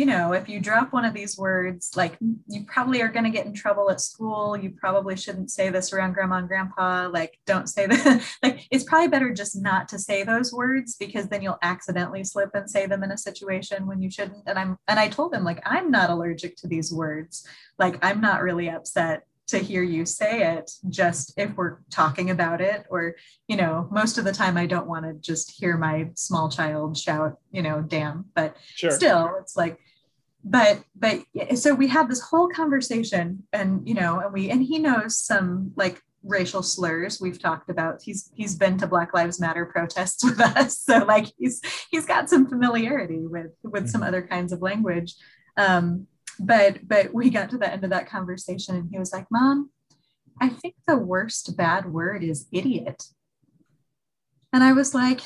you 0.00 0.06
know, 0.06 0.32
if 0.32 0.48
you 0.48 0.60
drop 0.60 0.94
one 0.94 1.04
of 1.04 1.12
these 1.12 1.36
words, 1.36 1.94
like 1.94 2.16
you 2.48 2.64
probably 2.64 3.02
are 3.02 3.08
going 3.10 3.26
to 3.26 3.30
get 3.30 3.44
in 3.44 3.52
trouble 3.52 3.90
at 3.90 4.00
school. 4.00 4.56
You 4.56 4.70
probably 4.70 5.14
shouldn't 5.14 5.50
say 5.50 5.68
this 5.68 5.92
around 5.92 6.14
grandma 6.14 6.36
and 6.36 6.48
grandpa. 6.48 7.10
Like, 7.12 7.38
don't 7.44 7.68
say 7.68 7.86
that. 7.86 8.24
like, 8.42 8.66
it's 8.70 8.84
probably 8.84 9.08
better 9.08 9.30
just 9.34 9.60
not 9.60 9.90
to 9.90 9.98
say 9.98 10.22
those 10.22 10.54
words 10.54 10.96
because 10.96 11.28
then 11.28 11.42
you'll 11.42 11.58
accidentally 11.60 12.24
slip 12.24 12.48
and 12.54 12.70
say 12.70 12.86
them 12.86 13.02
in 13.02 13.10
a 13.10 13.18
situation 13.18 13.86
when 13.86 14.00
you 14.00 14.10
shouldn't. 14.10 14.42
And 14.46 14.58
I'm, 14.58 14.78
and 14.88 14.98
I 14.98 15.08
told 15.08 15.34
him, 15.34 15.44
like, 15.44 15.60
I'm 15.66 15.90
not 15.90 16.08
allergic 16.08 16.56
to 16.56 16.66
these 16.66 16.90
words. 16.90 17.46
Like, 17.78 18.02
I'm 18.02 18.22
not 18.22 18.40
really 18.40 18.70
upset 18.70 19.24
to 19.48 19.58
hear 19.58 19.82
you 19.82 20.06
say 20.06 20.54
it 20.54 20.70
just 20.88 21.34
if 21.36 21.54
we're 21.56 21.78
talking 21.90 22.30
about 22.30 22.60
it 22.60 22.86
or 22.88 23.16
you 23.48 23.56
know 23.56 23.88
most 23.90 24.16
of 24.16 24.24
the 24.24 24.30
time 24.30 24.56
i 24.56 24.64
don't 24.64 24.86
want 24.86 25.04
to 25.04 25.12
just 25.14 25.50
hear 25.50 25.76
my 25.76 26.08
small 26.14 26.48
child 26.48 26.96
shout 26.96 27.36
you 27.50 27.60
know 27.60 27.82
damn 27.82 28.24
but 28.36 28.56
sure. 28.76 28.92
still 28.92 29.28
it's 29.40 29.56
like 29.56 29.76
but 30.44 30.82
but 30.96 31.20
so 31.54 31.74
we 31.74 31.86
had 31.86 32.08
this 32.08 32.20
whole 32.20 32.48
conversation 32.48 33.42
and 33.52 33.86
you 33.86 33.94
know 33.94 34.20
and 34.20 34.32
we 34.32 34.50
and 34.50 34.62
he 34.62 34.78
knows 34.78 35.16
some 35.16 35.72
like 35.76 36.00
racial 36.22 36.62
slurs 36.62 37.18
we've 37.20 37.40
talked 37.40 37.70
about. 37.70 38.02
He's 38.02 38.30
he's 38.34 38.54
been 38.54 38.76
to 38.78 38.86
black 38.86 39.14
lives 39.14 39.40
matter 39.40 39.66
protests 39.66 40.24
with 40.24 40.40
us. 40.40 40.78
So 40.78 40.98
like 40.98 41.26
he's 41.38 41.60
he's 41.90 42.06
got 42.06 42.30
some 42.30 42.48
familiarity 42.48 43.26
with 43.26 43.52
with 43.62 43.88
some 43.88 44.02
other 44.02 44.22
kinds 44.22 44.52
of 44.52 44.62
language. 44.62 45.14
Um 45.56 46.06
but 46.40 46.88
but 46.88 47.12
we 47.12 47.30
got 47.30 47.50
to 47.50 47.58
the 47.58 47.70
end 47.70 47.84
of 47.84 47.90
that 47.90 48.08
conversation 48.08 48.74
and 48.76 48.88
he 48.90 48.98
was 48.98 49.12
like 49.12 49.26
mom 49.30 49.70
i 50.40 50.48
think 50.48 50.74
the 50.86 50.96
worst 50.96 51.56
bad 51.56 51.92
word 51.92 52.24
is 52.24 52.46
idiot. 52.50 53.04
And 54.52 54.64
i 54.64 54.72
was 54.72 54.94
like 54.94 55.20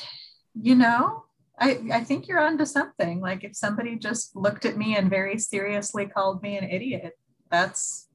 you 0.53 0.75
know 0.75 1.24
I, 1.59 1.79
I 1.93 2.03
think 2.03 2.27
you're 2.27 2.39
onto 2.39 2.65
something. 2.65 3.21
Like 3.21 3.43
if 3.43 3.55
somebody 3.55 3.95
just 3.97 4.35
looked 4.35 4.65
at 4.65 4.77
me 4.77 4.97
and 4.97 5.09
very 5.09 5.37
seriously 5.39 6.05
called 6.05 6.41
me 6.41 6.57
an 6.57 6.69
idiot, 6.69 7.13
that's 7.49 8.07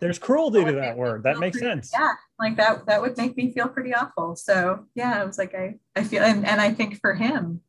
there's 0.00 0.18
cruelty 0.18 0.64
to 0.64 0.72
that 0.72 0.96
word. 0.96 1.22
That 1.22 1.38
makes 1.38 1.58
pretty, 1.58 1.70
sense. 1.70 1.92
Yeah, 1.92 2.12
like 2.40 2.56
that 2.56 2.86
that 2.86 3.00
would 3.00 3.16
make 3.16 3.36
me 3.36 3.52
feel 3.52 3.68
pretty 3.68 3.94
awful. 3.94 4.34
So 4.34 4.86
yeah, 4.94 5.20
I 5.20 5.24
was 5.24 5.38
like, 5.38 5.54
I 5.54 5.76
I 5.94 6.02
feel 6.02 6.22
and, 6.22 6.44
and 6.46 6.60
I 6.60 6.72
think 6.72 7.00
for 7.00 7.14
him, 7.14 7.60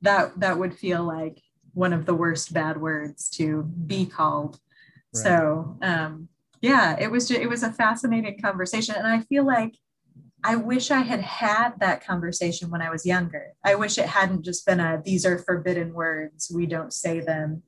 that 0.00 0.38
that 0.40 0.58
would 0.58 0.76
feel 0.76 1.04
like 1.04 1.40
one 1.74 1.92
of 1.92 2.04
the 2.04 2.14
worst 2.14 2.52
bad 2.52 2.80
words 2.80 3.30
to 3.30 3.62
be 3.62 4.06
called. 4.06 4.58
Right. 5.14 5.22
So 5.22 5.78
um 5.82 6.28
yeah, 6.60 6.96
it 6.98 7.10
was 7.10 7.28
just, 7.28 7.40
it 7.40 7.48
was 7.48 7.64
a 7.64 7.72
fascinating 7.72 8.40
conversation. 8.40 8.94
And 8.94 9.06
I 9.06 9.20
feel 9.20 9.44
like 9.44 9.74
I 10.44 10.56
wish 10.56 10.90
I 10.90 11.00
had 11.00 11.20
had 11.20 11.78
that 11.80 12.04
conversation 12.04 12.70
when 12.70 12.82
I 12.82 12.90
was 12.90 13.06
younger. 13.06 13.52
I 13.64 13.74
wish 13.76 13.98
it 13.98 14.06
hadn't 14.06 14.44
just 14.44 14.66
been 14.66 14.80
a 14.80 15.00
these 15.04 15.24
are 15.24 15.38
forbidden 15.38 15.92
words, 15.92 16.50
we 16.52 16.66
don't 16.66 16.92
say 16.92 17.20
them. 17.20 17.62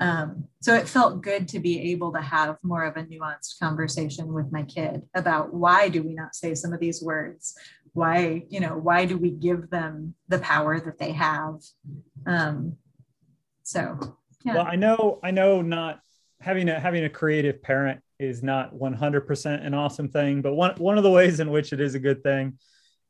Um, 0.00 0.44
so 0.60 0.74
it 0.74 0.88
felt 0.88 1.22
good 1.22 1.48
to 1.48 1.58
be 1.58 1.90
able 1.90 2.12
to 2.12 2.20
have 2.20 2.56
more 2.62 2.84
of 2.84 2.96
a 2.96 3.02
nuanced 3.02 3.58
conversation 3.60 4.32
with 4.32 4.52
my 4.52 4.62
kid 4.62 5.02
about 5.14 5.52
why 5.52 5.88
do 5.88 6.02
we 6.02 6.14
not 6.14 6.36
say 6.36 6.54
some 6.54 6.72
of 6.72 6.80
these 6.80 7.02
words? 7.02 7.54
Why, 7.94 8.44
you 8.48 8.60
know, 8.60 8.76
why 8.76 9.06
do 9.06 9.18
we 9.18 9.30
give 9.30 9.70
them 9.70 10.14
the 10.28 10.38
power 10.38 10.78
that 10.78 10.98
they 10.98 11.12
have? 11.12 11.56
Um, 12.26 12.76
so 13.64 13.98
yeah. 14.44 14.54
Well, 14.54 14.66
I 14.68 14.76
know, 14.76 15.18
I 15.22 15.30
know 15.32 15.62
not 15.62 16.00
having 16.40 16.68
a 16.68 16.78
having 16.78 17.04
a 17.04 17.10
creative 17.10 17.62
parent 17.62 18.00
is 18.18 18.42
not 18.42 18.74
100% 18.74 19.66
an 19.66 19.74
awesome 19.74 20.08
thing, 20.08 20.42
but 20.42 20.54
one, 20.54 20.74
one 20.76 20.98
of 20.98 21.04
the 21.04 21.10
ways 21.10 21.40
in 21.40 21.50
which 21.50 21.72
it 21.72 21.80
is 21.80 21.94
a 21.94 22.00
good 22.00 22.22
thing 22.22 22.58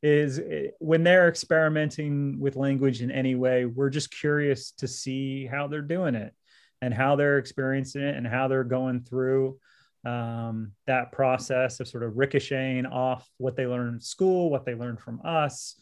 is 0.03 0.39
eh, 0.39 0.69
when 0.79 1.03
they're 1.03 1.29
experimenting 1.29 2.39
with 2.39 2.57
language 2.57 3.01
in 3.01 3.11
any 3.11 3.35
way, 3.35 3.65
we're 3.65 3.91
just 3.91 4.11
curious 4.11 4.73
to 4.73 4.87
see 4.87 5.47
how 5.47 5.67
they're 5.67 5.81
doing 5.81 6.15
it 6.15 6.35
and 6.83 6.93
how 6.93 7.17
they're 7.17 7.39
experiencing 7.39 8.03
it 8.03 8.17
and 8.17 8.27
how 8.27 8.49
they're 8.49 8.65
going 8.65 9.01
through 9.01 9.59
um, 10.05 10.73
that 10.87 11.11
process 11.11 11.81
of 11.81 11.89
sort 11.89 12.05
of 12.05 12.17
ricocheting 12.17 12.87
off 12.87 13.29
what 13.39 13.57
they 13.57 13.67
learn 13.67 13.95
in 13.95 14.01
school, 14.01 14.51
what 14.51 14.65
they 14.65 14.75
learn 14.75 14.97
from 14.97 15.21
us. 15.25 15.75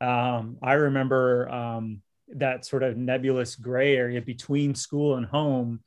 Um, 0.00 0.56
I 0.62 0.74
remember 0.74 1.48
um, 1.50 2.02
that 2.28 2.64
sort 2.64 2.82
of 2.82 2.96
nebulous 2.96 3.56
gray 3.56 3.96
area 3.96 4.22
between 4.22 4.74
school 4.74 5.16
and 5.16 5.26
home 5.26 5.80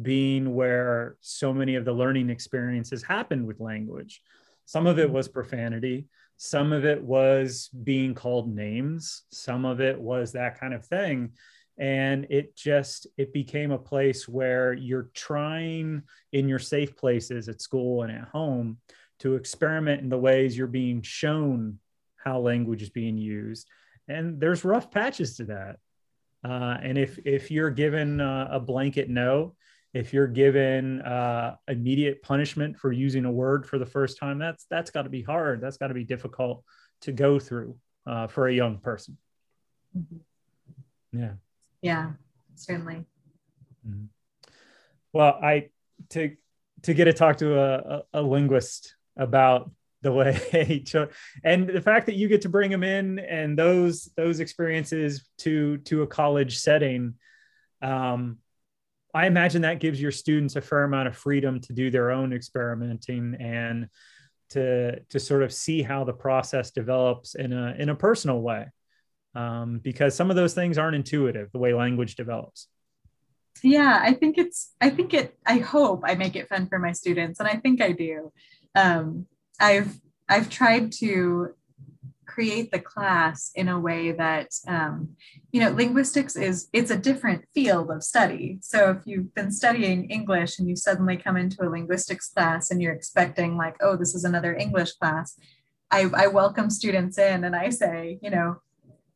being 0.00 0.54
where 0.54 1.16
so 1.20 1.52
many 1.52 1.76
of 1.76 1.84
the 1.84 1.92
learning 1.92 2.30
experiences 2.30 3.02
happened 3.02 3.46
with 3.46 3.60
language. 3.60 4.22
Some 4.64 4.86
of 4.86 4.98
it 4.98 5.10
was 5.10 5.28
profanity, 5.28 6.06
some 6.36 6.72
of 6.72 6.84
it 6.84 7.02
was 7.02 7.70
being 7.84 8.14
called 8.14 8.54
names, 8.54 9.22
some 9.30 9.64
of 9.64 9.80
it 9.80 10.00
was 10.00 10.32
that 10.32 10.58
kind 10.58 10.74
of 10.74 10.84
thing. 10.84 11.32
And 11.76 12.26
it 12.30 12.56
just 12.56 13.06
it 13.16 13.32
became 13.32 13.72
a 13.72 13.78
place 13.78 14.28
where 14.28 14.72
you're 14.72 15.10
trying 15.12 16.02
in 16.32 16.48
your 16.48 16.60
safe 16.60 16.96
places 16.96 17.48
at 17.48 17.60
school 17.60 18.02
and 18.02 18.12
at 18.12 18.28
home 18.28 18.78
to 19.20 19.34
experiment 19.34 20.00
in 20.00 20.08
the 20.08 20.18
ways 20.18 20.56
you're 20.56 20.66
being 20.66 21.02
shown 21.02 21.78
how 22.16 22.38
language 22.38 22.82
is 22.82 22.90
being 22.90 23.18
used. 23.18 23.68
And 24.08 24.40
there's 24.40 24.64
rough 24.64 24.90
patches 24.90 25.36
to 25.36 25.44
that. 25.46 25.76
Uh, 26.44 26.76
and 26.82 26.98
if 26.98 27.18
if 27.24 27.50
you're 27.50 27.70
given 27.70 28.20
uh, 28.20 28.48
a 28.50 28.60
blanket 28.60 29.08
no, 29.08 29.54
if 29.94 30.12
you're 30.12 30.26
given 30.26 31.00
uh, 31.02 31.56
immediate 31.68 32.20
punishment 32.20 32.76
for 32.76 32.90
using 32.90 33.24
a 33.24 33.30
word 33.30 33.64
for 33.64 33.78
the 33.78 33.86
first 33.86 34.18
time, 34.18 34.38
that's 34.38 34.66
that's 34.68 34.90
got 34.90 35.02
to 35.02 35.08
be 35.08 35.22
hard. 35.22 35.60
That's 35.60 35.76
got 35.76 35.88
to 35.88 35.94
be 35.94 36.04
difficult 36.04 36.64
to 37.02 37.12
go 37.12 37.38
through 37.38 37.76
uh, 38.06 38.26
for 38.26 38.48
a 38.48 38.52
young 38.52 38.78
person. 38.78 39.16
Mm-hmm. 39.96 41.20
Yeah. 41.20 41.32
Yeah, 41.80 42.10
certainly. 42.56 43.04
Mm-hmm. 43.88 44.06
Well, 45.12 45.38
I 45.40 45.68
to 46.10 46.36
to 46.82 46.92
get 46.92 47.04
to 47.04 47.12
talk 47.12 47.38
to 47.38 47.58
a, 47.58 47.78
a, 47.78 48.02
a 48.14 48.22
linguist 48.22 48.96
about 49.16 49.70
the 50.02 50.12
way 50.12 50.84
and 51.44 51.68
the 51.68 51.80
fact 51.80 52.06
that 52.06 52.16
you 52.16 52.28
get 52.28 52.42
to 52.42 52.48
bring 52.48 52.70
them 52.70 52.82
in 52.82 53.20
and 53.20 53.56
those 53.56 54.10
those 54.16 54.40
experiences 54.40 55.24
to 55.38 55.78
to 55.78 56.02
a 56.02 56.06
college 56.06 56.58
setting 56.58 57.14
um, 57.80 58.38
i 59.14 59.26
imagine 59.26 59.62
that 59.62 59.80
gives 59.80 60.00
your 60.00 60.10
students 60.10 60.56
a 60.56 60.60
fair 60.60 60.82
amount 60.84 61.08
of 61.08 61.16
freedom 61.16 61.60
to 61.60 61.72
do 61.72 61.90
their 61.90 62.10
own 62.10 62.32
experimenting 62.32 63.36
and 63.40 63.88
to 64.50 65.00
to 65.10 65.20
sort 65.20 65.42
of 65.42 65.52
see 65.52 65.82
how 65.82 66.04
the 66.04 66.12
process 66.12 66.70
develops 66.70 67.34
in 67.34 67.52
a 67.52 67.74
in 67.78 67.88
a 67.88 67.94
personal 67.94 68.40
way. 68.40 68.66
Um, 69.34 69.80
because 69.82 70.14
some 70.14 70.30
of 70.30 70.36
those 70.36 70.54
things 70.54 70.78
aren't 70.78 70.94
intuitive 70.94 71.50
the 71.50 71.58
way 71.58 71.74
language 71.74 72.14
develops. 72.14 72.68
Yeah 73.62 73.98
i 74.02 74.12
think 74.12 74.36
it's 74.36 74.72
i 74.80 74.90
think 74.90 75.14
it 75.14 75.38
i 75.46 75.58
hope 75.58 76.02
i 76.04 76.14
make 76.16 76.34
it 76.34 76.48
fun 76.48 76.66
for 76.66 76.78
my 76.78 76.90
students 76.90 77.38
and 77.40 77.48
i 77.48 77.56
think 77.56 77.80
i 77.80 77.92
do. 77.92 78.32
Um, 78.74 79.26
I've 79.60 80.00
I've 80.28 80.50
tried 80.50 80.92
to 81.00 81.54
create 82.34 82.70
the 82.72 82.80
class 82.80 83.52
in 83.54 83.68
a 83.68 83.78
way 83.78 84.10
that 84.10 84.48
um, 84.66 85.10
you 85.52 85.60
know 85.60 85.70
linguistics 85.70 86.34
is 86.34 86.68
it's 86.72 86.90
a 86.90 86.96
different 86.96 87.44
field 87.54 87.90
of 87.90 88.02
study. 88.02 88.58
So 88.60 88.90
if 88.90 89.06
you've 89.06 89.32
been 89.34 89.52
studying 89.52 90.10
english 90.10 90.58
and 90.58 90.68
you 90.68 90.76
suddenly 90.76 91.16
come 91.16 91.36
into 91.36 91.62
a 91.62 91.68
linguistics 91.68 92.28
class 92.30 92.70
and 92.70 92.82
you're 92.82 92.92
expecting 92.92 93.56
like 93.56 93.76
oh 93.80 93.96
this 93.96 94.14
is 94.14 94.24
another 94.24 94.54
english 94.54 94.92
class 94.92 95.38
i, 95.90 96.10
I 96.14 96.26
welcome 96.26 96.70
students 96.70 97.18
in 97.18 97.44
and 97.44 97.54
i 97.54 97.70
say 97.70 98.18
you 98.22 98.30
know 98.30 98.56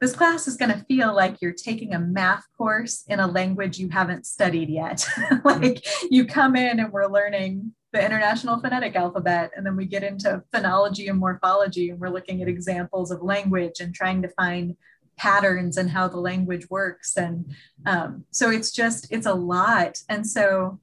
this 0.01 0.15
class 0.15 0.47
is 0.47 0.57
going 0.57 0.73
to 0.73 0.85
feel 0.85 1.15
like 1.15 1.39
you're 1.41 1.53
taking 1.53 1.93
a 1.93 1.99
math 1.99 2.45
course 2.57 3.05
in 3.09 3.19
a 3.19 3.27
language 3.27 3.79
you 3.79 3.89
haven't 3.89 4.27
studied 4.27 4.69
yet. 4.69 5.05
Like 5.45 5.85
you 6.09 6.25
come 6.25 6.55
in 6.55 6.79
and 6.79 6.93
we're 6.93 7.09
learning 7.09 7.73
the 7.93 8.05
International 8.05 8.61
Phonetic 8.61 8.97
Alphabet. 8.97 9.51
And 9.57 9.65
then 9.65 9.77
we 9.77 9.87
get 9.87 10.03
into 10.03 10.43
phonology 10.53 11.09
and 11.09 11.19
morphology, 11.19 11.91
and 11.91 11.99
we're 11.99 12.11
looking 12.11 12.43
at 12.43 12.49
examples 12.49 13.11
of 13.11 13.23
language 13.23 13.81
and 13.81 13.95
trying 13.95 14.23
to 14.23 14.29
find 14.29 14.77
patterns 15.17 15.77
and 15.77 15.91
how 15.91 16.07
the 16.07 16.21
language 16.21 16.69
works. 16.71 17.17
And 17.17 17.55
um, 17.87 18.25
so 18.31 18.51
it's 18.51 18.71
just, 18.71 19.11
it's 19.11 19.27
a 19.27 19.35
lot. 19.35 19.99
And 20.09 20.27
so 20.27 20.79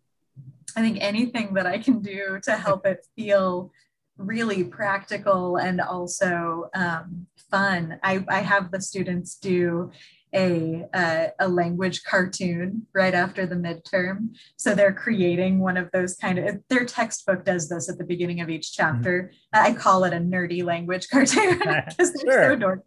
I 0.76 0.82
think 0.82 0.98
anything 1.00 1.54
that 1.54 1.66
I 1.66 1.78
can 1.78 2.02
do 2.02 2.40
to 2.44 2.58
help 2.58 2.86
it 2.86 3.06
feel 3.16 3.72
really 4.18 4.64
practical 4.64 5.58
and 5.58 5.80
also 5.80 6.70
um, 6.74 7.28
fun. 7.50 8.00
I, 8.04 8.26
I 8.28 8.40
have 8.42 8.72
the 8.72 8.82
students 8.82 9.36
do 9.36 9.92
a, 10.36 10.86
a, 10.94 11.32
a, 11.40 11.48
language 11.48 12.04
cartoon 12.04 12.86
right 12.94 13.14
after 13.14 13.46
the 13.46 13.56
midterm. 13.56 14.36
So 14.58 14.76
they're 14.76 14.94
creating 14.94 15.60
one 15.60 15.78
of 15.78 15.90
those 15.92 16.16
kind 16.16 16.38
of, 16.38 16.62
their 16.70 16.86
textbook 16.86 17.46
does 17.46 17.70
this 17.70 17.90
at 17.90 17.98
the 17.98 18.04
beginning 18.04 18.42
of 18.42 18.50
each 18.50 18.74
chapter. 18.74 19.32
Mm-hmm. 19.54 19.66
I 19.66 19.74
call 19.74 20.04
it 20.04 20.14
a 20.14 20.18
nerdy 20.18 20.64
language 20.64 21.08
cartoon 21.10 21.60
because 21.88 22.14
they're 22.14 22.32
sure. 22.32 22.44
so 22.44 22.58
dorky. 22.58 22.82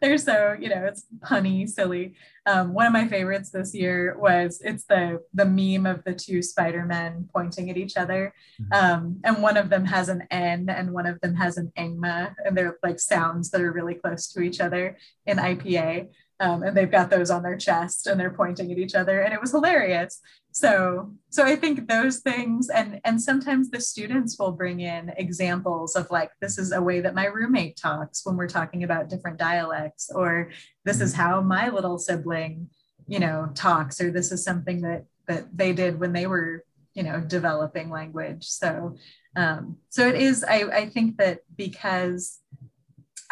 They're 0.00 0.18
so, 0.18 0.56
you 0.58 0.68
know, 0.68 0.84
it's 0.84 1.04
punny, 1.20 1.68
silly. 1.68 2.14
Um, 2.46 2.74
one 2.74 2.86
of 2.86 2.92
my 2.92 3.08
favorites 3.08 3.50
this 3.50 3.74
year 3.74 4.16
was 4.18 4.60
it's 4.62 4.84
the 4.84 5.20
the 5.32 5.46
meme 5.46 5.86
of 5.86 6.04
the 6.04 6.14
two 6.14 6.42
Spider-Men 6.42 7.28
pointing 7.32 7.70
at 7.70 7.76
each 7.76 7.96
other. 7.96 8.34
Mm-hmm. 8.60 8.72
Um, 8.72 9.20
and 9.24 9.42
one 9.42 9.56
of 9.56 9.70
them 9.70 9.86
has 9.86 10.08
an 10.08 10.26
N 10.30 10.68
and 10.68 10.92
one 10.92 11.06
of 11.06 11.20
them 11.20 11.34
has 11.36 11.56
an 11.56 11.72
engma, 11.78 12.34
and 12.44 12.56
they're 12.56 12.78
like 12.82 13.00
sounds 13.00 13.50
that 13.50 13.60
are 13.60 13.72
really 13.72 13.94
close 13.94 14.28
to 14.32 14.42
each 14.42 14.60
other 14.60 14.96
in 15.26 15.38
IPA 15.38 16.08
um, 16.40 16.62
and 16.62 16.76
they've 16.76 16.90
got 16.90 17.10
those 17.10 17.30
on 17.30 17.42
their 17.42 17.56
chest 17.56 18.06
and 18.06 18.18
they're 18.18 18.30
pointing 18.30 18.72
at 18.72 18.78
each 18.78 18.94
other 18.94 19.20
and 19.20 19.32
it 19.32 19.40
was 19.40 19.52
hilarious. 19.52 20.20
So 20.52 21.12
so 21.30 21.44
i 21.44 21.56
think 21.56 21.88
those 21.88 22.20
things 22.20 22.68
and 22.68 23.00
and 23.04 23.20
sometimes 23.20 23.70
the 23.70 23.80
students 23.80 24.38
will 24.38 24.52
bring 24.52 24.78
in 24.78 25.12
examples 25.16 25.96
of 25.96 26.08
like 26.12 26.30
this 26.40 26.58
is 26.58 26.70
a 26.70 26.80
way 26.80 27.00
that 27.00 27.14
my 27.14 27.24
roommate 27.24 27.76
talks 27.76 28.24
when 28.24 28.36
we're 28.36 28.46
talking 28.46 28.84
about 28.84 29.08
different 29.08 29.36
dialects 29.36 30.10
or 30.14 30.50
this 30.84 31.00
is 31.00 31.12
how 31.12 31.40
my 31.40 31.70
little 31.70 31.98
sibling 31.98 32.68
you 33.08 33.18
know 33.18 33.50
talks 33.56 34.00
or 34.00 34.12
this 34.12 34.30
is 34.30 34.44
something 34.44 34.82
that 34.82 35.06
that 35.26 35.44
they 35.56 35.72
did 35.72 35.98
when 35.98 36.12
they 36.12 36.28
were 36.28 36.62
you 36.94 37.02
know 37.02 37.20
developing 37.20 37.90
language. 37.90 38.44
So 38.44 38.96
um, 39.36 39.78
so 39.88 40.08
it 40.08 40.14
is 40.14 40.44
I, 40.44 40.62
I 40.72 40.88
think 40.88 41.18
that 41.18 41.40
because 41.56 42.38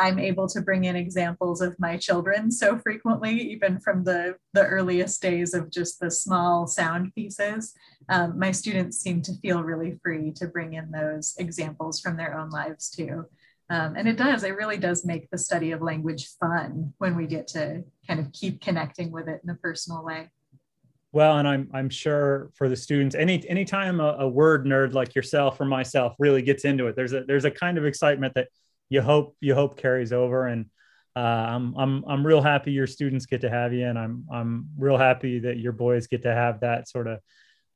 I'm 0.02 0.18
able 0.18 0.48
to 0.48 0.60
bring 0.60 0.84
in 0.84 0.96
examples 0.96 1.60
of 1.60 1.78
my 1.78 1.96
children 1.96 2.50
so 2.50 2.76
frequently, 2.76 3.34
even 3.52 3.78
from 3.78 4.02
the, 4.02 4.34
the 4.52 4.66
earliest 4.66 5.22
days 5.22 5.54
of 5.54 5.70
just 5.70 6.00
the 6.00 6.10
small 6.10 6.66
sound 6.66 7.14
pieces. 7.14 7.72
Um, 8.08 8.36
my 8.36 8.50
students 8.50 8.98
seem 8.98 9.22
to 9.22 9.32
feel 9.34 9.62
really 9.62 10.00
free 10.02 10.32
to 10.32 10.48
bring 10.48 10.72
in 10.74 10.90
those 10.90 11.36
examples 11.38 12.00
from 12.00 12.16
their 12.16 12.36
own 12.36 12.50
lives 12.50 12.90
too. 12.90 13.26
Um, 13.70 13.94
and 13.96 14.08
it 14.08 14.16
does, 14.16 14.42
it 14.42 14.56
really 14.56 14.76
does 14.76 15.04
make 15.04 15.30
the 15.30 15.38
study 15.38 15.70
of 15.70 15.80
language 15.80 16.30
fun 16.40 16.92
when 16.98 17.14
we 17.14 17.28
get 17.28 17.46
to 17.48 17.84
kind 18.08 18.18
of 18.18 18.32
keep 18.32 18.60
connecting 18.60 19.12
with 19.12 19.28
it 19.28 19.40
in 19.44 19.50
a 19.50 19.54
personal 19.54 20.04
way. 20.04 20.30
Well, 21.12 21.36
and 21.36 21.46
I'm 21.46 21.70
I'm 21.74 21.90
sure 21.90 22.50
for 22.54 22.70
the 22.70 22.76
students, 22.76 23.14
any 23.14 23.46
anytime 23.46 24.00
a, 24.00 24.16
a 24.20 24.28
word 24.28 24.64
nerd 24.64 24.94
like 24.94 25.14
yourself 25.14 25.60
or 25.60 25.66
myself 25.66 26.16
really 26.18 26.40
gets 26.40 26.64
into 26.64 26.86
it, 26.86 26.96
there's 26.96 27.12
a 27.12 27.22
there's 27.24 27.44
a 27.44 27.50
kind 27.50 27.76
of 27.76 27.84
excitement 27.84 28.32
that 28.34 28.48
you 28.92 29.00
hope 29.00 29.37
you 29.40 29.55
hope 29.55 29.78
carries 29.78 30.12
over. 30.12 30.46
And 30.46 30.66
uh, 31.16 31.20
I'm 31.55 31.74
I'm 31.78 32.05
I'm 32.07 32.26
real 32.26 32.42
happy 32.42 32.72
your 32.72 32.87
students 32.87 33.24
get 33.24 33.40
to 33.40 33.50
have 33.50 33.72
you, 33.72 33.87
and 33.87 33.98
I'm 33.98 34.26
I'm 34.31 34.68
real 34.76 34.98
happy 34.98 35.38
that 35.40 35.57
your 35.57 35.72
boys 35.72 36.07
get 36.09 36.22
to 36.24 36.35
have 36.35 36.61
that 36.61 36.88
sort 36.88 37.07
of 37.07 37.18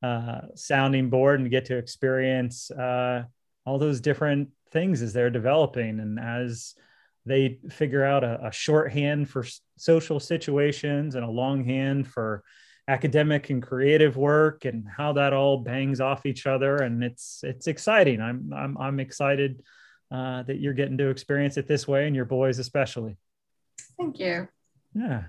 uh, 0.03 0.41
sounding 0.53 1.09
board 1.09 1.39
and 1.39 1.49
get 1.49 1.65
to 1.65 1.77
experience 1.77 2.69
uh, 2.69 3.23
all 3.65 3.79
those 3.79 3.99
different 3.99 4.49
things 4.71 5.01
as 5.01 5.11
they're 5.11 5.31
developing 5.31 5.99
and 5.99 6.19
as 6.19 6.75
they 7.25 7.57
figure 7.69 8.05
out 8.05 8.23
a, 8.23 8.47
a 8.47 8.51
shorthand 8.51 9.27
for 9.27 9.43
social 9.75 10.19
situations 10.19 11.15
and 11.15 11.25
a 11.25 11.29
longhand 11.29 12.07
for 12.07 12.43
academic 12.87 13.49
and 13.49 13.63
creative 13.63 14.17
work 14.17 14.65
and 14.65 14.87
how 14.87 15.13
that 15.13 15.33
all 15.33 15.57
bangs 15.57 15.99
off 15.99 16.27
each 16.27 16.45
other. 16.45 16.75
And 16.75 17.03
it's 17.03 17.39
it's 17.41 17.65
exciting. 17.65 18.21
I'm 18.21 18.51
i'm, 18.53 18.77
I'm 18.77 18.99
excited 18.99 19.63
uh, 20.11 20.43
that 20.43 20.59
you're 20.59 20.73
getting 20.73 20.97
to 20.97 21.09
experience 21.09 21.57
it 21.57 21.67
this 21.67 21.87
way 21.87 22.07
and 22.07 22.15
your 22.15 22.25
boys 22.25 22.59
especially. 22.59 23.17
Thank 23.97 24.19
you. 24.19 24.47
Yeah. 24.93 25.23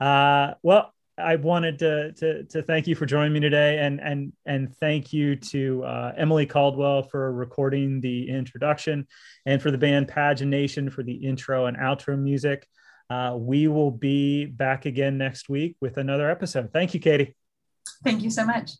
Uh, 0.00 0.54
well, 0.62 0.92
I 1.18 1.36
wanted 1.36 1.78
to, 1.80 2.12
to, 2.12 2.44
to 2.44 2.62
thank 2.62 2.86
you 2.86 2.94
for 2.94 3.06
joining 3.06 3.32
me 3.32 3.40
today 3.40 3.78
and, 3.78 4.00
and, 4.00 4.32
and 4.46 4.74
thank 4.76 5.12
you 5.12 5.36
to 5.36 5.84
uh, 5.84 6.12
Emily 6.16 6.46
Caldwell 6.46 7.02
for 7.02 7.32
recording 7.32 8.00
the 8.00 8.28
introduction 8.28 9.06
and 9.44 9.60
for 9.60 9.70
the 9.70 9.78
band 9.78 10.08
Pagination 10.08 10.90
for 10.90 11.02
the 11.02 11.12
intro 11.12 11.66
and 11.66 11.76
outro 11.76 12.18
music. 12.18 12.66
Uh, 13.10 13.36
we 13.36 13.68
will 13.68 13.90
be 13.90 14.46
back 14.46 14.86
again 14.86 15.18
next 15.18 15.48
week 15.48 15.76
with 15.80 15.98
another 15.98 16.30
episode. 16.30 16.70
Thank 16.72 16.94
you, 16.94 17.00
Katie. 17.00 17.36
Thank 18.02 18.22
you 18.22 18.30
so 18.30 18.44
much. 18.44 18.70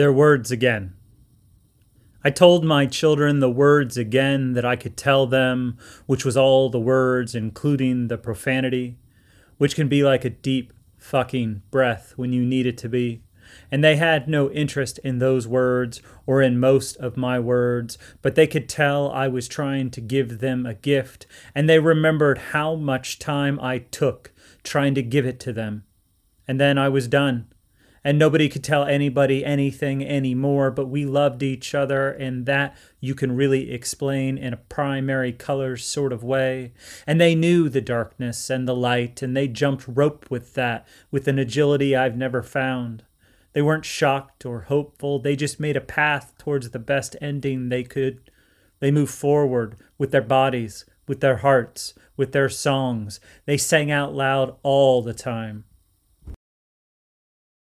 Their 0.00 0.10
words 0.10 0.50
again. 0.50 0.94
I 2.24 2.30
told 2.30 2.64
my 2.64 2.86
children 2.86 3.40
the 3.40 3.50
words 3.50 3.98
again 3.98 4.54
that 4.54 4.64
I 4.64 4.74
could 4.74 4.96
tell 4.96 5.26
them, 5.26 5.76
which 6.06 6.24
was 6.24 6.38
all 6.38 6.70
the 6.70 6.80
words, 6.80 7.34
including 7.34 8.08
the 8.08 8.16
profanity, 8.16 8.96
which 9.58 9.74
can 9.74 9.88
be 9.88 10.02
like 10.02 10.24
a 10.24 10.30
deep 10.30 10.72
fucking 10.96 11.60
breath 11.70 12.14
when 12.16 12.32
you 12.32 12.46
need 12.46 12.64
it 12.64 12.78
to 12.78 12.88
be. 12.88 13.20
And 13.70 13.84
they 13.84 13.96
had 13.96 14.26
no 14.26 14.50
interest 14.50 14.98
in 15.04 15.18
those 15.18 15.46
words 15.46 16.00
or 16.24 16.40
in 16.40 16.58
most 16.58 16.96
of 16.96 17.18
my 17.18 17.38
words, 17.38 17.98
but 18.22 18.36
they 18.36 18.46
could 18.46 18.70
tell 18.70 19.10
I 19.10 19.28
was 19.28 19.48
trying 19.48 19.90
to 19.90 20.00
give 20.00 20.38
them 20.38 20.64
a 20.64 20.72
gift, 20.72 21.26
and 21.54 21.68
they 21.68 21.78
remembered 21.78 22.38
how 22.38 22.74
much 22.74 23.18
time 23.18 23.60
I 23.60 23.80
took 23.80 24.32
trying 24.62 24.94
to 24.94 25.02
give 25.02 25.26
it 25.26 25.38
to 25.40 25.52
them. 25.52 25.84
And 26.48 26.58
then 26.58 26.78
I 26.78 26.88
was 26.88 27.06
done 27.06 27.48
and 28.02 28.18
nobody 28.18 28.48
could 28.48 28.64
tell 28.64 28.84
anybody 28.84 29.44
anything 29.44 30.04
anymore, 30.04 30.70
but 30.70 30.86
we 30.86 31.04
loved 31.04 31.42
each 31.42 31.74
other, 31.74 32.10
and 32.10 32.46
that 32.46 32.76
you 32.98 33.14
can 33.14 33.36
really 33.36 33.72
explain 33.72 34.38
in 34.38 34.52
a 34.52 34.58
primary 34.58 35.32
colors 35.32 35.84
sort 35.84 36.12
of 36.12 36.24
way. 36.24 36.72
And 37.06 37.20
they 37.20 37.34
knew 37.34 37.68
the 37.68 37.80
darkness 37.80 38.48
and 38.48 38.66
the 38.66 38.74
light, 38.74 39.22
and 39.22 39.36
they 39.36 39.48
jumped 39.48 39.84
rope 39.86 40.26
with 40.30 40.54
that 40.54 40.86
with 41.10 41.28
an 41.28 41.38
agility 41.38 41.94
I've 41.94 42.16
never 42.16 42.42
found. 42.42 43.04
They 43.52 43.62
weren't 43.62 43.84
shocked 43.84 44.46
or 44.46 44.62
hopeful, 44.62 45.18
they 45.18 45.36
just 45.36 45.60
made 45.60 45.76
a 45.76 45.80
path 45.80 46.34
towards 46.38 46.70
the 46.70 46.78
best 46.78 47.16
ending 47.20 47.68
they 47.68 47.82
could. 47.82 48.30
They 48.78 48.90
moved 48.90 49.12
forward 49.12 49.76
with 49.98 50.10
their 50.10 50.22
bodies, 50.22 50.86
with 51.06 51.20
their 51.20 51.38
hearts, 51.38 51.92
with 52.16 52.32
their 52.32 52.48
songs. 52.48 53.20
They 53.44 53.56
sang 53.56 53.90
out 53.90 54.14
loud 54.14 54.56
all 54.62 55.02
the 55.02 55.12
time. 55.12 55.64